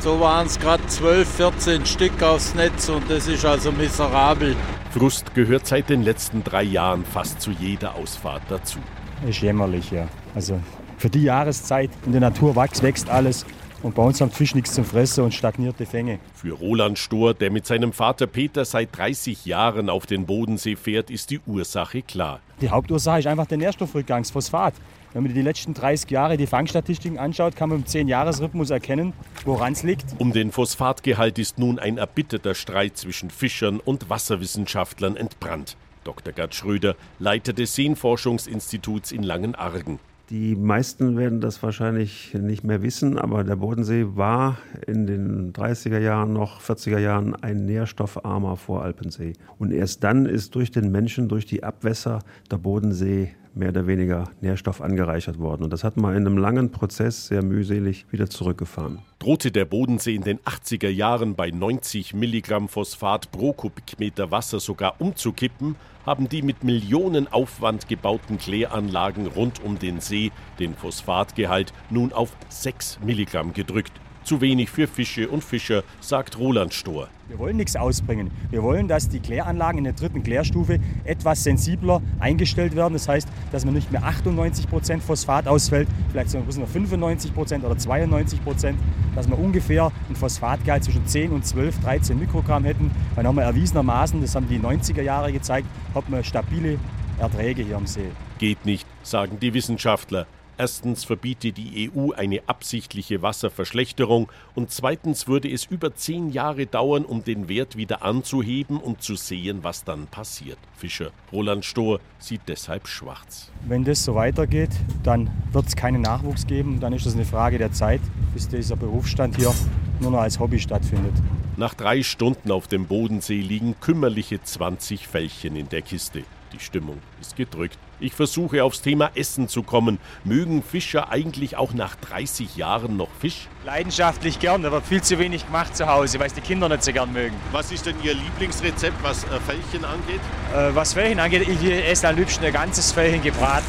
[0.00, 4.56] So waren es gerade 12, 14 Stück aufs Netz und das ist also miserabel.
[4.90, 8.80] Frust gehört seit den letzten drei Jahren fast zu jeder Ausfahrt dazu.
[9.24, 10.08] Ist jämmerlich, ja.
[10.34, 10.60] Also
[10.98, 13.44] für die Jahreszeit in der Natur wächst, wächst alles.
[13.82, 16.18] Und bei uns haben Fisch nichts zum Fressen und stagnierte Fänge.
[16.34, 21.10] Für Roland Stohr, der mit seinem Vater Peter seit 30 Jahren auf den Bodensee fährt,
[21.10, 22.40] ist die Ursache klar.
[22.60, 24.74] Die Hauptursache ist einfach der Nährstoffrückgang, das Phosphat.
[25.12, 29.12] Wenn man die letzten 30 Jahre die Fangstatistiken anschaut, kann man im 10-Jahres-Rhythmus erkennen,
[29.44, 30.04] woran es liegt.
[30.18, 35.76] Um den Phosphatgehalt ist nun ein erbitterter Streit zwischen Fischern und Wasserwissenschaftlern entbrannt.
[36.04, 36.32] Dr.
[36.32, 39.98] Gerd Schröder, Leiter des Seenforschungsinstituts in Langenargen.
[40.30, 46.00] Die meisten werden das wahrscheinlich nicht mehr wissen, aber der Bodensee war in den 30er
[46.00, 49.34] Jahren, noch 40er Jahren ein nährstoffarmer Voralpensee.
[49.58, 52.18] Und erst dann ist durch den Menschen, durch die Abwässer
[52.50, 55.64] der Bodensee mehr oder weniger Nährstoff angereichert worden.
[55.64, 59.00] Und das hat man in einem langen Prozess sehr mühselig wieder zurückgefahren.
[59.18, 65.00] Drohte der Bodensee in den 80er Jahren bei 90 Milligramm Phosphat pro Kubikmeter Wasser sogar
[65.00, 72.36] umzukippen, haben die mit Millionenaufwand gebauten Kläranlagen rund um den See den Phosphatgehalt nun auf
[72.48, 73.92] 6 Milligramm gedrückt.
[74.26, 77.08] Zu wenig für Fische und Fischer, sagt Roland Stohr.
[77.28, 78.32] Wir wollen nichts ausbringen.
[78.50, 82.94] Wir wollen, dass die Kläranlagen in der dritten Klärstufe etwas sensibler eingestellt werden.
[82.94, 87.64] Das heißt, dass man nicht mehr 98 Prozent Phosphat ausfällt, vielleicht sogar nur 95 Prozent
[87.64, 88.80] oder 92%, Prozent,
[89.14, 92.90] dass wir ungefähr ein Phosphatgehalt zwischen 10 und 12, 13 Mikrogramm hätten.
[93.14, 96.80] Weil haben wir erwiesenermaßen, das haben die 90er Jahre gezeigt, hat man stabile
[97.20, 98.10] Erträge hier am See.
[98.38, 100.26] Geht nicht, sagen die Wissenschaftler.
[100.58, 107.04] Erstens verbiete die EU eine absichtliche Wasserverschlechterung und zweitens würde es über zehn Jahre dauern,
[107.04, 110.58] um den Wert wieder anzuheben und zu sehen, was dann passiert.
[110.74, 113.50] Fischer Roland Stohr sieht deshalb schwarz.
[113.66, 114.70] Wenn das so weitergeht,
[115.02, 116.80] dann wird es keinen Nachwuchs geben.
[116.80, 118.00] Dann ist es eine Frage der Zeit,
[118.32, 119.52] bis dieser Berufsstand hier
[120.00, 121.14] nur noch als Hobby stattfindet.
[121.58, 126.22] Nach drei Stunden auf dem Bodensee liegen kümmerliche 20 Fällchen in der Kiste.
[126.52, 127.78] Die Stimmung ist gedrückt.
[127.98, 129.98] Ich versuche aufs Thema Essen zu kommen.
[130.24, 133.48] Mögen Fischer eigentlich auch nach 30 Jahren noch Fisch?
[133.64, 136.82] Leidenschaftlich gern, da wird viel zu wenig gemacht zu Hause, weil es die Kinder nicht
[136.82, 137.34] so gern mögen.
[137.52, 140.20] Was ist denn Ihr Lieblingsrezept, was äh, Fällchen angeht?
[140.54, 143.64] Äh, was Fällchen angeht, ich esse am liebsten ein ganzes Fällchen gebraten.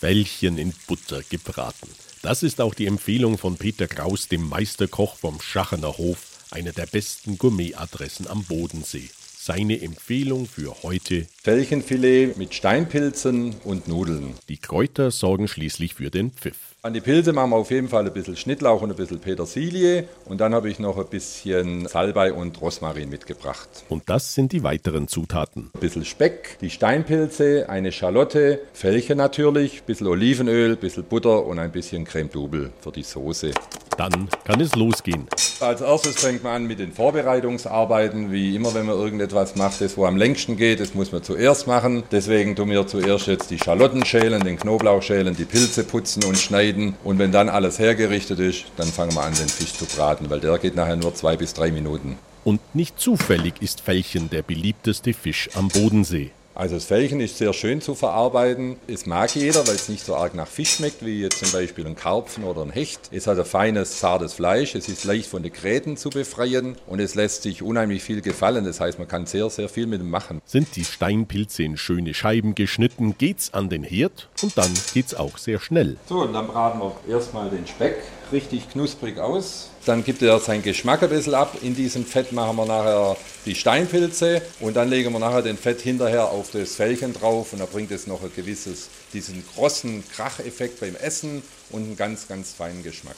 [0.00, 1.90] Fällchen in Butter gebraten.
[2.22, 6.18] Das ist auch die Empfehlung von Peter Kraus, dem Meisterkoch vom Schachener Hof,
[6.50, 9.10] einer der besten Gourmetadressen am Bodensee.
[9.46, 14.34] Seine Empfehlung für heute: Fällchenfilet mit Steinpilzen und Nudeln.
[14.48, 16.74] Die Kräuter sorgen schließlich für den Pfiff.
[16.86, 20.04] An die Pilze machen wir auf jeden Fall ein bisschen Schnittlauch und ein bisschen Petersilie.
[20.24, 23.68] Und dann habe ich noch ein bisschen Salbei und Rosmarin mitgebracht.
[23.88, 25.72] Und das sind die weiteren Zutaten.
[25.74, 31.44] Ein bisschen Speck, die Steinpilze, eine Schalotte, Fällchen natürlich, ein bisschen Olivenöl, ein bisschen Butter
[31.44, 33.50] und ein bisschen Creme Double für die Soße.
[33.96, 35.26] Dann kann es losgehen.
[35.58, 38.30] Als erstes fängt man an mit den Vorbereitungsarbeiten.
[38.30, 41.66] Wie immer, wenn man irgendetwas macht, das wo am längsten geht, das muss man zuerst
[41.66, 42.02] machen.
[42.12, 46.36] Deswegen tun wir zuerst jetzt die Schalotten schälen, den Knoblauch schälen, die Pilze putzen und
[46.36, 46.75] schneiden.
[47.04, 50.40] Und wenn dann alles hergerichtet ist, dann fangen wir an, den Fisch zu braten, weil
[50.40, 52.18] der geht nachher nur zwei bis drei Minuten.
[52.44, 56.30] Und nicht zufällig ist Fällchen der beliebteste Fisch am Bodensee.
[56.56, 58.78] Also das Fällchen ist sehr schön zu verarbeiten.
[58.86, 61.86] Es mag jeder, weil es nicht so arg nach Fisch schmeckt, wie jetzt zum Beispiel
[61.86, 63.10] ein Karpfen oder ein Hecht.
[63.12, 64.74] Es hat ein feines, zartes Fleisch.
[64.74, 68.64] Es ist leicht von den Gräten zu befreien und es lässt sich unheimlich viel gefallen.
[68.64, 70.40] Das heißt, man kann sehr, sehr viel mit ihm machen.
[70.46, 75.36] Sind die Steinpilze in schöne Scheiben geschnitten, geht's an den Herd und dann geht's auch
[75.36, 75.98] sehr schnell.
[76.08, 77.96] So, und dann braten wir erstmal den Speck
[78.32, 79.70] richtig knusprig aus.
[79.84, 81.56] Dann gibt er seinen Geschmack ein bisschen ab.
[81.62, 85.80] In diesem Fett machen wir nachher die Steinpilze und dann legen wir nachher den Fett
[85.80, 90.80] hinterher auf das Fällchen drauf und da bringt es noch ein gewisses, diesen großen Kracheffekt
[90.80, 93.16] beim Essen und einen ganz, ganz feinen Geschmack.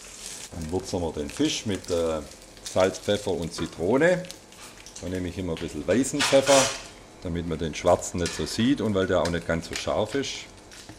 [0.52, 2.20] Dann würzen wir den Fisch mit äh,
[2.64, 4.22] Salz, Pfeffer und Zitrone.
[5.00, 6.60] Da nehme ich immer ein bisschen weißen Pfeffer,
[7.22, 10.14] damit man den schwarzen nicht so sieht und weil der auch nicht ganz so scharf
[10.14, 10.30] ist.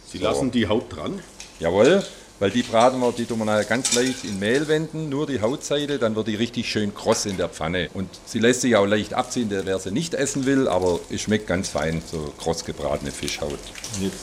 [0.08, 0.24] Sie so.
[0.24, 1.22] lassen die Haut dran?
[1.60, 2.04] Jawohl,
[2.40, 5.42] weil die braten wir, die tun wir nachher ganz leicht in Mehl wenden, nur die
[5.42, 7.90] Hautseite, dann wird die richtig schön kross in der Pfanne.
[7.94, 11.22] Und sie lässt sich auch leicht abziehen, der wer sie nicht essen will, aber es
[11.22, 13.52] schmeckt ganz fein, so kross gebratene Fischhaut.
[13.52, 14.16] Und jetzt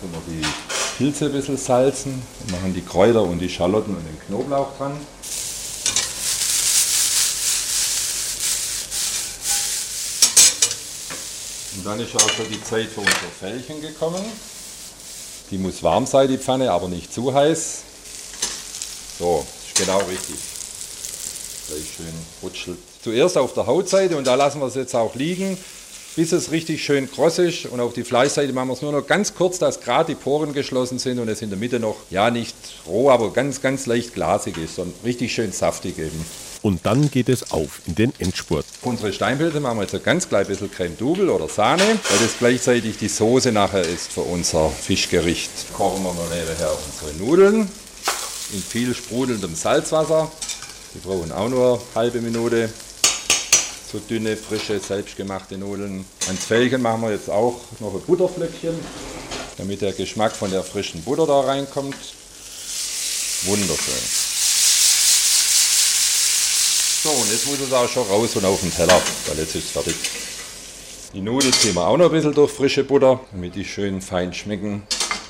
[0.00, 0.46] tun wir die
[0.98, 4.92] Pilze ein bisschen salzen machen die Kräuter und die Schalotten und den Knoblauch dran.
[11.76, 14.22] Und dann ist also die Zeit für unser Fällchen gekommen.
[15.50, 17.82] Die muss warm sein, die Pfanne, aber nicht zu heiß.
[19.18, 20.36] So, ist genau richtig.
[21.68, 22.78] Gleich schön rutschelt.
[23.02, 25.58] Zuerst auf der Hautseite und da lassen wir es jetzt auch liegen,
[26.16, 27.66] bis es richtig schön kross ist.
[27.66, 30.52] Und auf die Fleischseite machen wir es nur noch ganz kurz, dass gerade die Poren
[30.52, 32.54] geschlossen sind und es in der Mitte noch, ja nicht
[32.86, 36.24] roh, aber ganz, ganz leicht glasig ist und richtig schön saftig eben.
[36.62, 38.64] Und dann geht es auf in den Endspurt.
[38.80, 42.38] Unsere Steinpilze machen wir jetzt ein ganz klein bisschen Creme Double oder Sahne, weil das
[42.38, 45.50] gleichzeitig die Soße nachher ist für unser Fischgericht.
[45.74, 47.70] Kochen wir mal nebenher unsere Nudeln
[48.54, 50.30] in viel sprudelndem Salzwasser.
[50.94, 52.70] Die brauchen auch nur eine halbe Minute.
[53.94, 56.04] So dünne, frische, selbstgemachte Nudeln.
[56.26, 58.74] Ans Fällchen machen wir jetzt auch noch ein Butterflöckchen,
[59.56, 61.94] damit der Geschmack von der frischen Butter da reinkommt.
[63.44, 63.94] Wunderschön.
[67.04, 69.66] So, und jetzt muss es auch schon raus und auf den Teller, weil jetzt ist
[69.66, 69.94] es fertig.
[71.14, 74.34] Die Nudeln ziehen wir auch noch ein bisschen durch frische Butter, damit die schön fein
[74.34, 74.82] schmecken.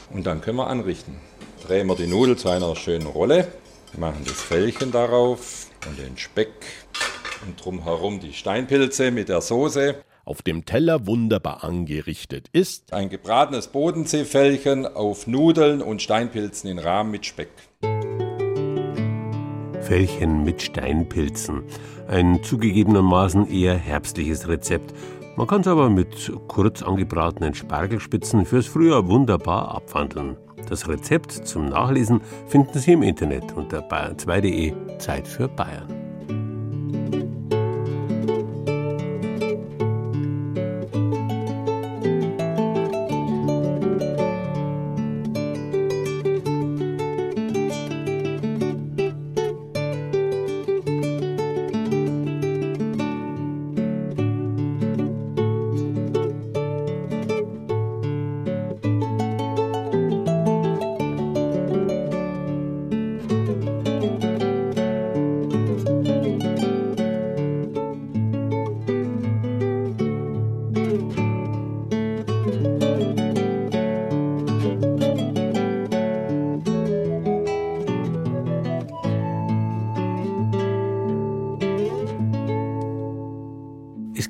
[0.08, 1.20] Und dann können wir anrichten.
[1.66, 3.46] Drehen wir die Nudel zu einer schönen Rolle,
[3.98, 6.48] machen das Fällchen darauf und den Speck
[7.46, 9.96] und drumherum die Steinpilze mit der Soße.
[10.24, 17.10] Auf dem Teller wunderbar angerichtet ist ein gebratenes Bodenseefällchen auf Nudeln und Steinpilzen in Rahmen
[17.10, 17.50] mit Speck.
[19.82, 21.62] Fällchen mit Steinpilzen.
[22.08, 24.94] Ein zugegebenermaßen eher herbstliches Rezept.
[25.36, 30.36] Man kann es aber mit kurz angebratenen Spargelspitzen fürs Frühjahr wunderbar abwandeln.
[30.70, 36.13] Das Rezept zum Nachlesen finden Sie im Internet unter bayern2.de Zeit für Bayern.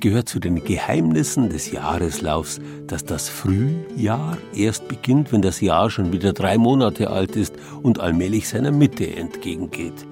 [0.05, 6.13] Gehört zu den Geheimnissen des Jahreslaufs, dass das Frühjahr erst beginnt, wenn das Jahr schon
[6.13, 10.05] wieder drei Monate alt ist und allmählich seiner Mitte entgegengeht.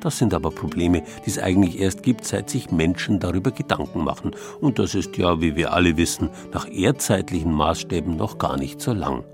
[0.00, 4.30] Das sind aber Probleme, die es eigentlich erst gibt, seit sich Menschen darüber Gedanken machen.
[4.62, 8.94] Und das ist ja, wie wir alle wissen, nach erdzeitlichen Maßstäben noch gar nicht so
[8.94, 9.24] lang.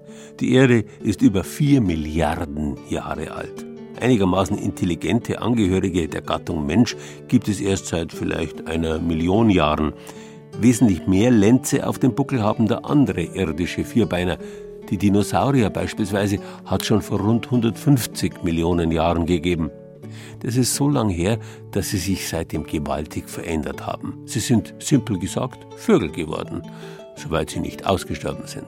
[0.40, 3.69] Die Erde ist über vier Milliarden Jahre alt.
[4.01, 6.96] Einigermaßen intelligente Angehörige der Gattung Mensch
[7.28, 9.92] gibt es erst seit vielleicht einer Million Jahren.
[10.59, 14.38] Wesentlich mehr Lenze auf dem Buckel haben da andere irdische Vierbeiner.
[14.88, 19.70] Die Dinosaurier beispielsweise hat schon vor rund 150 Millionen Jahren gegeben.
[20.40, 21.38] Das ist so lang her,
[21.70, 24.22] dass sie sich seitdem gewaltig verändert haben.
[24.24, 26.62] Sie sind, simpel gesagt, Vögel geworden,
[27.16, 28.66] soweit sie nicht ausgestorben sind.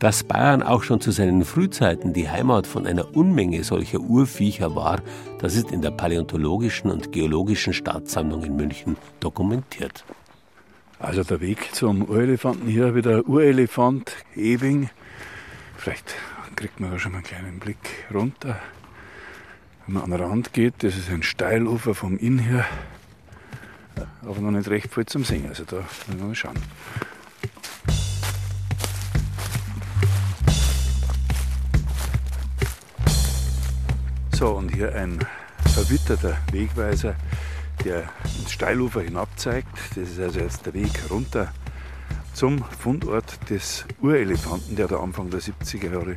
[0.00, 5.02] Dass Bayern auch schon zu seinen Frühzeiten die Heimat von einer Unmenge solcher Urviecher war,
[5.40, 10.06] das ist in der Paläontologischen und Geologischen Staatssammlung in München dokumentiert.
[10.98, 14.88] Also der Weg zum Urelefanten hier wieder Urelefant, Ewing.
[15.76, 16.14] Vielleicht
[16.56, 18.58] kriegt man da schon mal einen kleinen Blick runter.
[19.84, 22.64] Wenn man an den Rand geht, das ist ein Steilufer vom Inn her,
[24.22, 25.50] aber noch nicht recht voll zum Singen.
[25.50, 25.76] Also da
[26.06, 26.56] müssen wir mal schauen.
[34.40, 35.18] So, und hier ein
[35.74, 37.14] verwitterter Wegweiser,
[37.84, 38.04] der
[38.38, 39.68] ins Steilufer hinab zeigt.
[39.94, 41.52] Das ist also jetzt der Weg runter
[42.32, 46.16] zum Fundort des Urelefanten, der da Anfang der 70er Jahre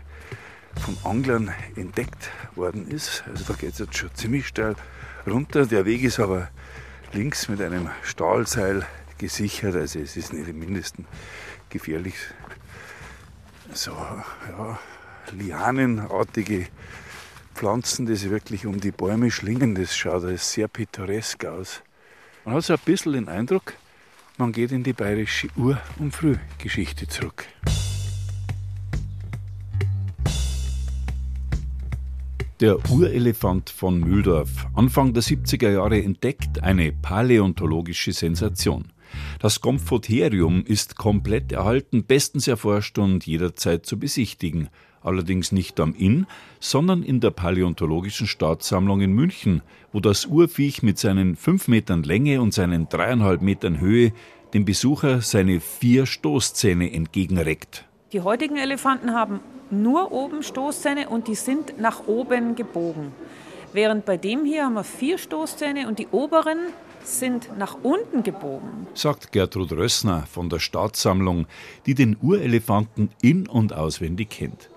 [0.80, 3.26] von Anglern entdeckt worden ist.
[3.30, 4.78] Also da geht es jetzt schon ziemlich steil
[5.28, 5.66] runter.
[5.66, 6.48] Der Weg ist aber
[7.12, 8.86] links mit einem Stahlseil
[9.18, 11.08] gesichert, also es ist nicht im mindesten
[11.70, 12.16] gefährlich.
[13.74, 14.80] So, ja,
[15.34, 16.68] lianenartige
[17.54, 19.76] Pflanzen, sich wirklich um die Bäume schlingen.
[19.76, 21.82] Das schaut alles sehr pittoresk aus.
[22.45, 23.74] Man hat so ein bisschen den Eindruck,
[24.38, 27.45] man geht in die bayerische Ur- und Frühgeschichte zurück.
[32.60, 38.91] Der Urelefant von Mühldorf, Anfang der 70er Jahre entdeckt, eine paläontologische Sensation.
[39.39, 44.70] Das Gomphotherium ist komplett erhalten, bestens erforscht und jederzeit zu besichtigen
[45.04, 46.26] allerdings nicht am Inn,
[46.60, 52.41] sondern in der Paläontologischen Staatssammlung in München, wo das Urviech mit seinen fünf Metern Länge
[52.41, 54.14] und seinen dreieinhalb Metern Höhe
[54.54, 57.86] dem Besucher seine vier Stoßzähne entgegenreckt.
[58.12, 59.39] Die heutigen Elefanten haben
[59.72, 63.12] nur oben Stoßzähne und die sind nach oben gebogen.
[63.74, 66.60] Während bei dem hier haben wir vier Stoßzähne und die oberen
[67.04, 68.88] sind nach unten gebogen.
[68.93, 71.47] Sagt Gertrud Rössner von der Staatssammlung,
[71.86, 74.70] die den Urelefanten in- und auswendig kennt.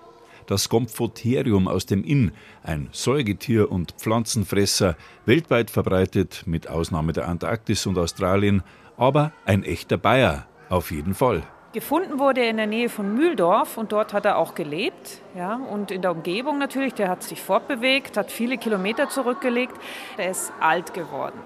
[0.47, 2.31] Das Gomphotherium aus dem Inn,
[2.63, 4.95] ein Säugetier- und Pflanzenfresser,
[5.25, 8.63] weltweit verbreitet, mit Ausnahme der Antarktis und Australien,
[8.95, 11.43] aber ein echter Bayer, auf jeden Fall.
[11.73, 15.21] Gefunden wurde er in der Nähe von Mühldorf und dort hat er auch gelebt.
[15.35, 19.75] Ja, und in der Umgebung natürlich, der hat sich fortbewegt, hat viele Kilometer zurückgelegt.
[20.17, 21.39] Er ist alt geworden.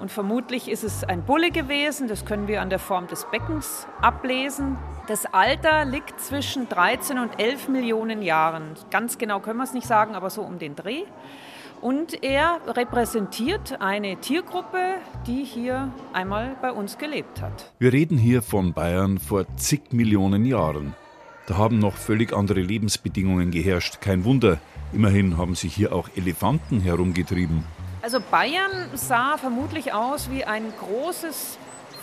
[0.00, 3.86] Und vermutlich ist es ein Bulle gewesen, das können wir an der Form des Beckens
[4.02, 4.76] ablesen.
[5.06, 8.70] Das Alter liegt zwischen 13 und 11 Millionen Jahren.
[8.90, 11.02] Ganz genau können wir es nicht sagen, aber so um den Dreh.
[11.82, 14.94] Und er repräsentiert eine Tiergruppe,
[15.26, 17.70] die hier einmal bei uns gelebt hat.
[17.78, 20.94] Wir reden hier von Bayern vor zig Millionen Jahren.
[21.46, 24.00] Da haben noch völlig andere Lebensbedingungen geherrscht.
[24.00, 24.56] Kein Wunder,
[24.94, 27.64] immerhin haben sich hier auch Elefanten herumgetrieben.
[28.00, 31.58] Also Bayern sah vermutlich aus wie ein großes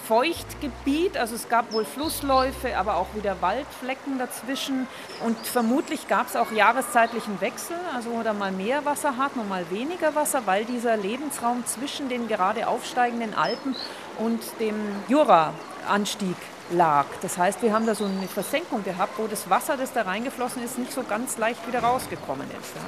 [0.08, 1.18] Feuchtgebiet.
[1.18, 4.88] Also es gab wohl Flussläufe, aber auch wieder Waldflecken dazwischen.
[5.26, 9.50] Und vermutlich gab es auch jahreszeitlichen Wechsel, also wo da mal mehr Wasser hat und
[9.50, 13.76] mal weniger Wasser, weil dieser Lebensraum zwischen den gerade aufsteigenden Alpen
[14.20, 14.76] und dem
[15.08, 16.36] Jura-Anstieg
[16.72, 17.06] lag.
[17.22, 20.64] Das heißt, wir haben da so eine Versenkung gehabt, wo das Wasser, das da reingeflossen
[20.64, 22.76] ist, nicht so ganz leicht wieder rausgekommen ist.
[22.76, 22.82] Ja.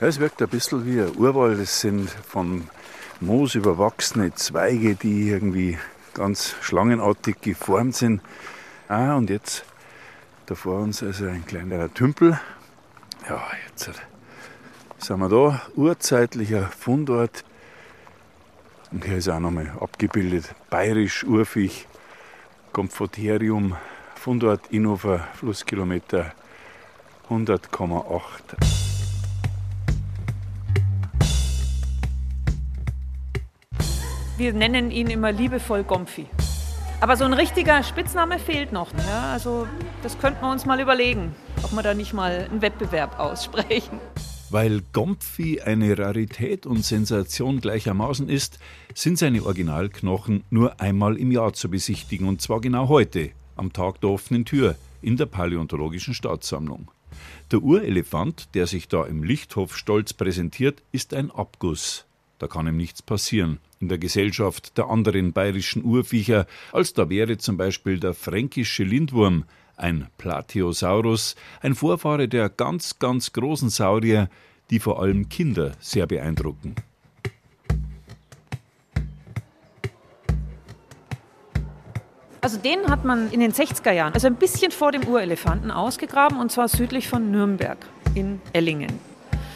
[0.00, 1.58] Es wirkt ein bisschen wie ein Urwald.
[1.58, 2.68] Es sind von
[3.20, 5.76] Moos überwachsene Zweige, die irgendwie
[6.14, 8.22] ganz schlangenartig geformt sind.
[8.88, 9.64] Ah, und jetzt
[10.46, 12.38] da vor uns also ein kleiner Tümpel.
[13.28, 13.90] Ja, jetzt
[14.98, 15.60] sind wir da.
[15.74, 17.44] Urzeitlicher Fundort.
[18.92, 20.54] Und hier ist auch nochmal abgebildet.
[20.70, 21.88] Bayerisch, Urfich,
[22.72, 23.76] Gomphotherium,
[24.14, 26.32] Fundort Inhofer, Flusskilometer
[27.28, 28.97] 100,8.
[34.38, 36.26] Wir nennen ihn immer liebevoll Gompfi.
[37.00, 38.92] Aber so ein richtiger Spitzname fehlt noch.
[39.08, 39.66] Ja, also
[40.04, 41.34] das könnten wir uns mal überlegen,
[41.64, 43.98] ob wir da nicht mal einen Wettbewerb aussprechen.
[44.50, 48.60] Weil Gompfi eine Rarität und Sensation gleichermaßen ist,
[48.94, 54.00] sind seine Originalknochen nur einmal im Jahr zu besichtigen und zwar genau heute, am Tag
[54.02, 56.92] der offenen Tür, in der Paläontologischen Staatssammlung.
[57.50, 62.07] Der Urelefant, der sich da im Lichthof stolz präsentiert, ist ein Abguss.
[62.38, 67.38] Da kann ihm nichts passieren in der Gesellschaft der anderen bayerischen Urviecher, als da wäre
[67.38, 69.44] zum Beispiel der fränkische Lindwurm,
[69.76, 74.28] ein Platyosaurus, ein Vorfahre der ganz, ganz großen Saurier,
[74.70, 76.74] die vor allem Kinder sehr beeindrucken.
[82.40, 86.40] Also den hat man in den 60er Jahren, also ein bisschen vor dem Urelefanten, ausgegraben
[86.40, 87.78] und zwar südlich von Nürnberg
[88.14, 89.07] in Ellingen.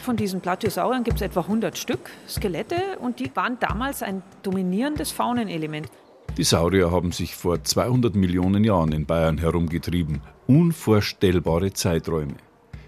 [0.03, 5.13] Von diesen Platyosauriern gibt es etwa 100 Stück Skelette und die waren damals ein dominierendes
[5.13, 5.87] Faunenelement.
[6.35, 10.19] Die Saurier haben sich vor 200 Millionen Jahren in Bayern herumgetrieben.
[10.45, 12.35] Unvorstellbare Zeiträume.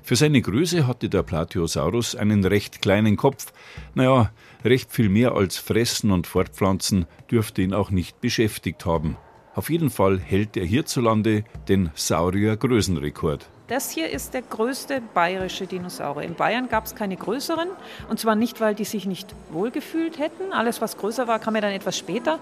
[0.04, 3.54] Für seine Größe hatte der Platyosaurus einen recht kleinen Kopf.
[3.94, 4.32] Naja,
[4.66, 9.16] recht viel mehr als Fressen und Fortpflanzen dürfte ihn auch nicht beschäftigt haben.
[9.54, 13.50] Auf jeden Fall hält er hierzulande den Saurier-Größenrekord.
[13.68, 16.28] Das hier ist der größte bayerische Dinosaurier.
[16.28, 17.68] In Bayern gab es keine größeren.
[18.10, 20.54] Und zwar nicht, weil die sich nicht wohlgefühlt hätten.
[20.54, 22.38] Alles, was größer war, kam ja dann etwas später.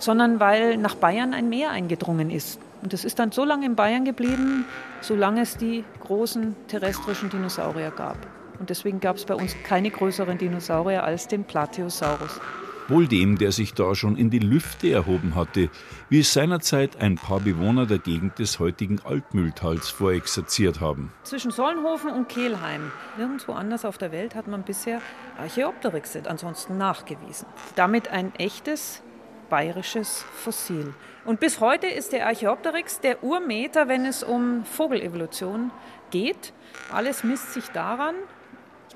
[0.00, 2.58] Sondern weil nach Bayern ein Meer eingedrungen ist.
[2.82, 4.64] Und das ist dann so lange in Bayern geblieben,
[5.02, 8.16] solange es die großen terrestrischen Dinosaurier gab.
[8.58, 12.40] Und deswegen gab es bei uns keine größeren Dinosaurier als den Plateosaurus
[12.90, 15.70] wohl dem, der sich da schon in die Lüfte erhoben hatte,
[16.08, 21.12] wie es seinerzeit ein paar Bewohner der Gegend des heutigen Altmühltals vorexerziert haben.
[21.22, 25.00] Zwischen Solnhofen und Kelheim, nirgendwo anders auf der Welt hat man bisher
[25.38, 27.46] Archaeopteryxe ansonsten nachgewiesen.
[27.76, 29.02] Damit ein echtes
[29.48, 30.94] bayerisches Fossil.
[31.24, 35.70] Und bis heute ist der Archaeopteryx der Urmeter, wenn es um Vogelevolution
[36.10, 36.52] geht.
[36.92, 38.14] Alles misst sich daran,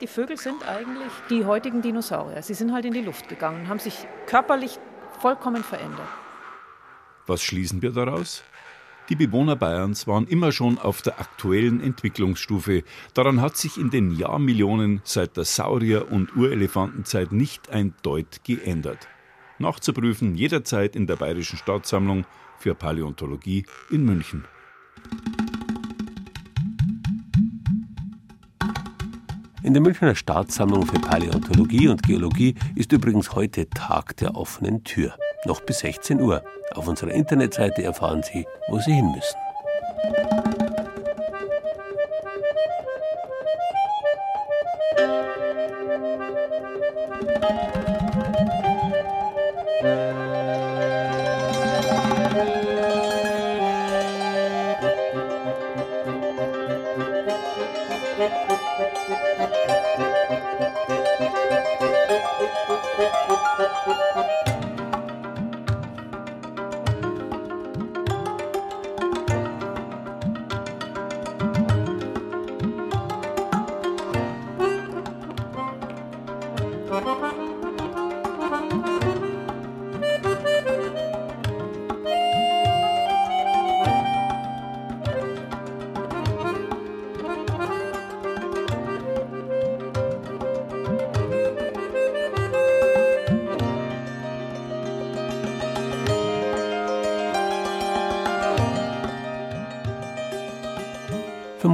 [0.00, 2.42] die Vögel sind eigentlich die heutigen Dinosaurier.
[2.42, 4.78] Sie sind halt in die Luft gegangen, haben sich körperlich
[5.20, 6.08] vollkommen verändert.
[7.26, 8.42] Was schließen wir daraus?
[9.10, 12.84] Die Bewohner Bayerns waren immer schon auf der aktuellen Entwicklungsstufe.
[13.12, 19.08] Daran hat sich in den Jahrmillionen seit der Saurier- und Urelefantenzeit nicht ein Deut geändert.
[19.58, 22.24] Nachzuprüfen jederzeit in der Bayerischen Staatssammlung
[22.58, 24.44] für Paläontologie in München.
[29.64, 35.14] In der Münchner Staatssammlung für Paläontologie und Geologie ist übrigens heute Tag der offenen Tür.
[35.46, 36.44] Noch bis 16 Uhr.
[36.74, 40.53] Auf unserer Internetseite erfahren Sie, wo Sie hin müssen.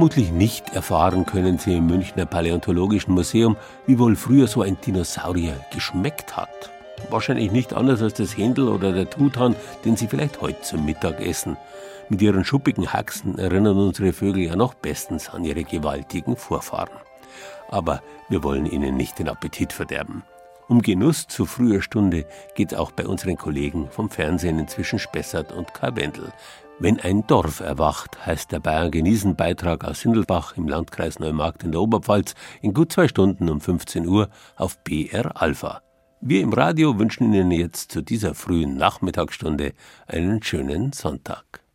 [0.01, 5.63] Vermutlich nicht erfahren können Sie im Münchner Paläontologischen Museum, wie wohl früher so ein Dinosaurier
[5.71, 6.71] geschmeckt hat.
[7.11, 11.21] Wahrscheinlich nicht anders als das Händel oder der Truthahn, den Sie vielleicht heute zum Mittag
[11.21, 11.55] essen.
[12.09, 16.97] Mit ihren schuppigen Haxen erinnern unsere Vögel ja noch bestens an ihre gewaltigen Vorfahren.
[17.69, 20.23] Aber wir wollen ihnen nicht den Appetit verderben.
[20.71, 25.73] Um Genuss zu früher Stunde geht auch bei unseren Kollegen vom Fernsehen inzwischen Spessart und
[25.73, 26.31] Karwendel.
[26.79, 31.73] Wenn ein Dorf erwacht, heißt der Bayern genießen Beitrag aus Sindelbach im Landkreis Neumarkt in
[31.73, 35.81] der Oberpfalz in gut zwei Stunden um 15 Uhr auf BR Alpha.
[36.21, 39.73] Wir im Radio wünschen Ihnen jetzt zu dieser frühen Nachmittagsstunde
[40.07, 41.65] einen schönen Sonntag.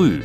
[0.00, 0.22] Früh.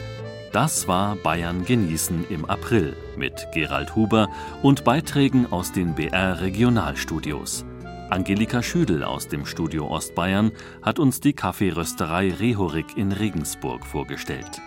[0.54, 4.30] Das war Bayern genießen im April mit Gerald Huber
[4.62, 7.66] und Beiträgen aus den BR Regionalstudios.
[8.10, 14.62] Angelika Schüdel aus dem Studio Ostbayern hat uns die Kaffeerösterei Rehorik in Regensburg vorgestellt.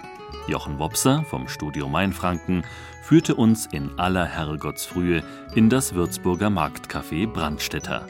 [0.47, 2.67] Jochen Wopser vom Studio Mainfranken
[3.03, 5.23] führte uns in aller Herrgottsfrühe
[5.55, 8.07] in das Würzburger Marktcafé Brandstätter.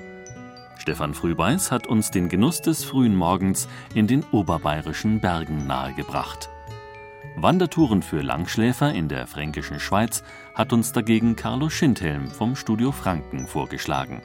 [0.78, 6.50] Stefan Frühbeiß hat uns den Genuss des frühen Morgens in den oberbayerischen Bergen nahegebracht.
[7.42, 10.24] Wandertouren für Langschläfer in der fränkischen Schweiz
[10.54, 14.22] hat uns dagegen Carlo Schindhelm vom Studio Franken vorgeschlagen.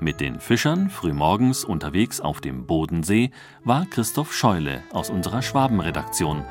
[0.00, 3.32] Mit den Fischern frühmorgens unterwegs auf dem Bodensee
[3.64, 6.44] war Christoph Scheule aus unserer Schwabenredaktion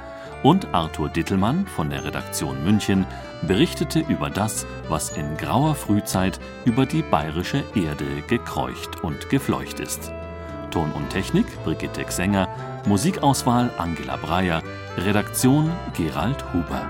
[0.44, 3.06] und Arthur Dittelmann von der Redaktion München
[3.42, 10.12] berichtete über das, was in grauer Frühzeit über die bayerische Erde gekreucht und gefleucht ist.
[10.70, 12.48] Ton und Technik Brigitte Xenger,
[12.86, 14.62] Musikauswahl Angela Breyer,
[14.98, 16.88] Redaktion Gerald Huber.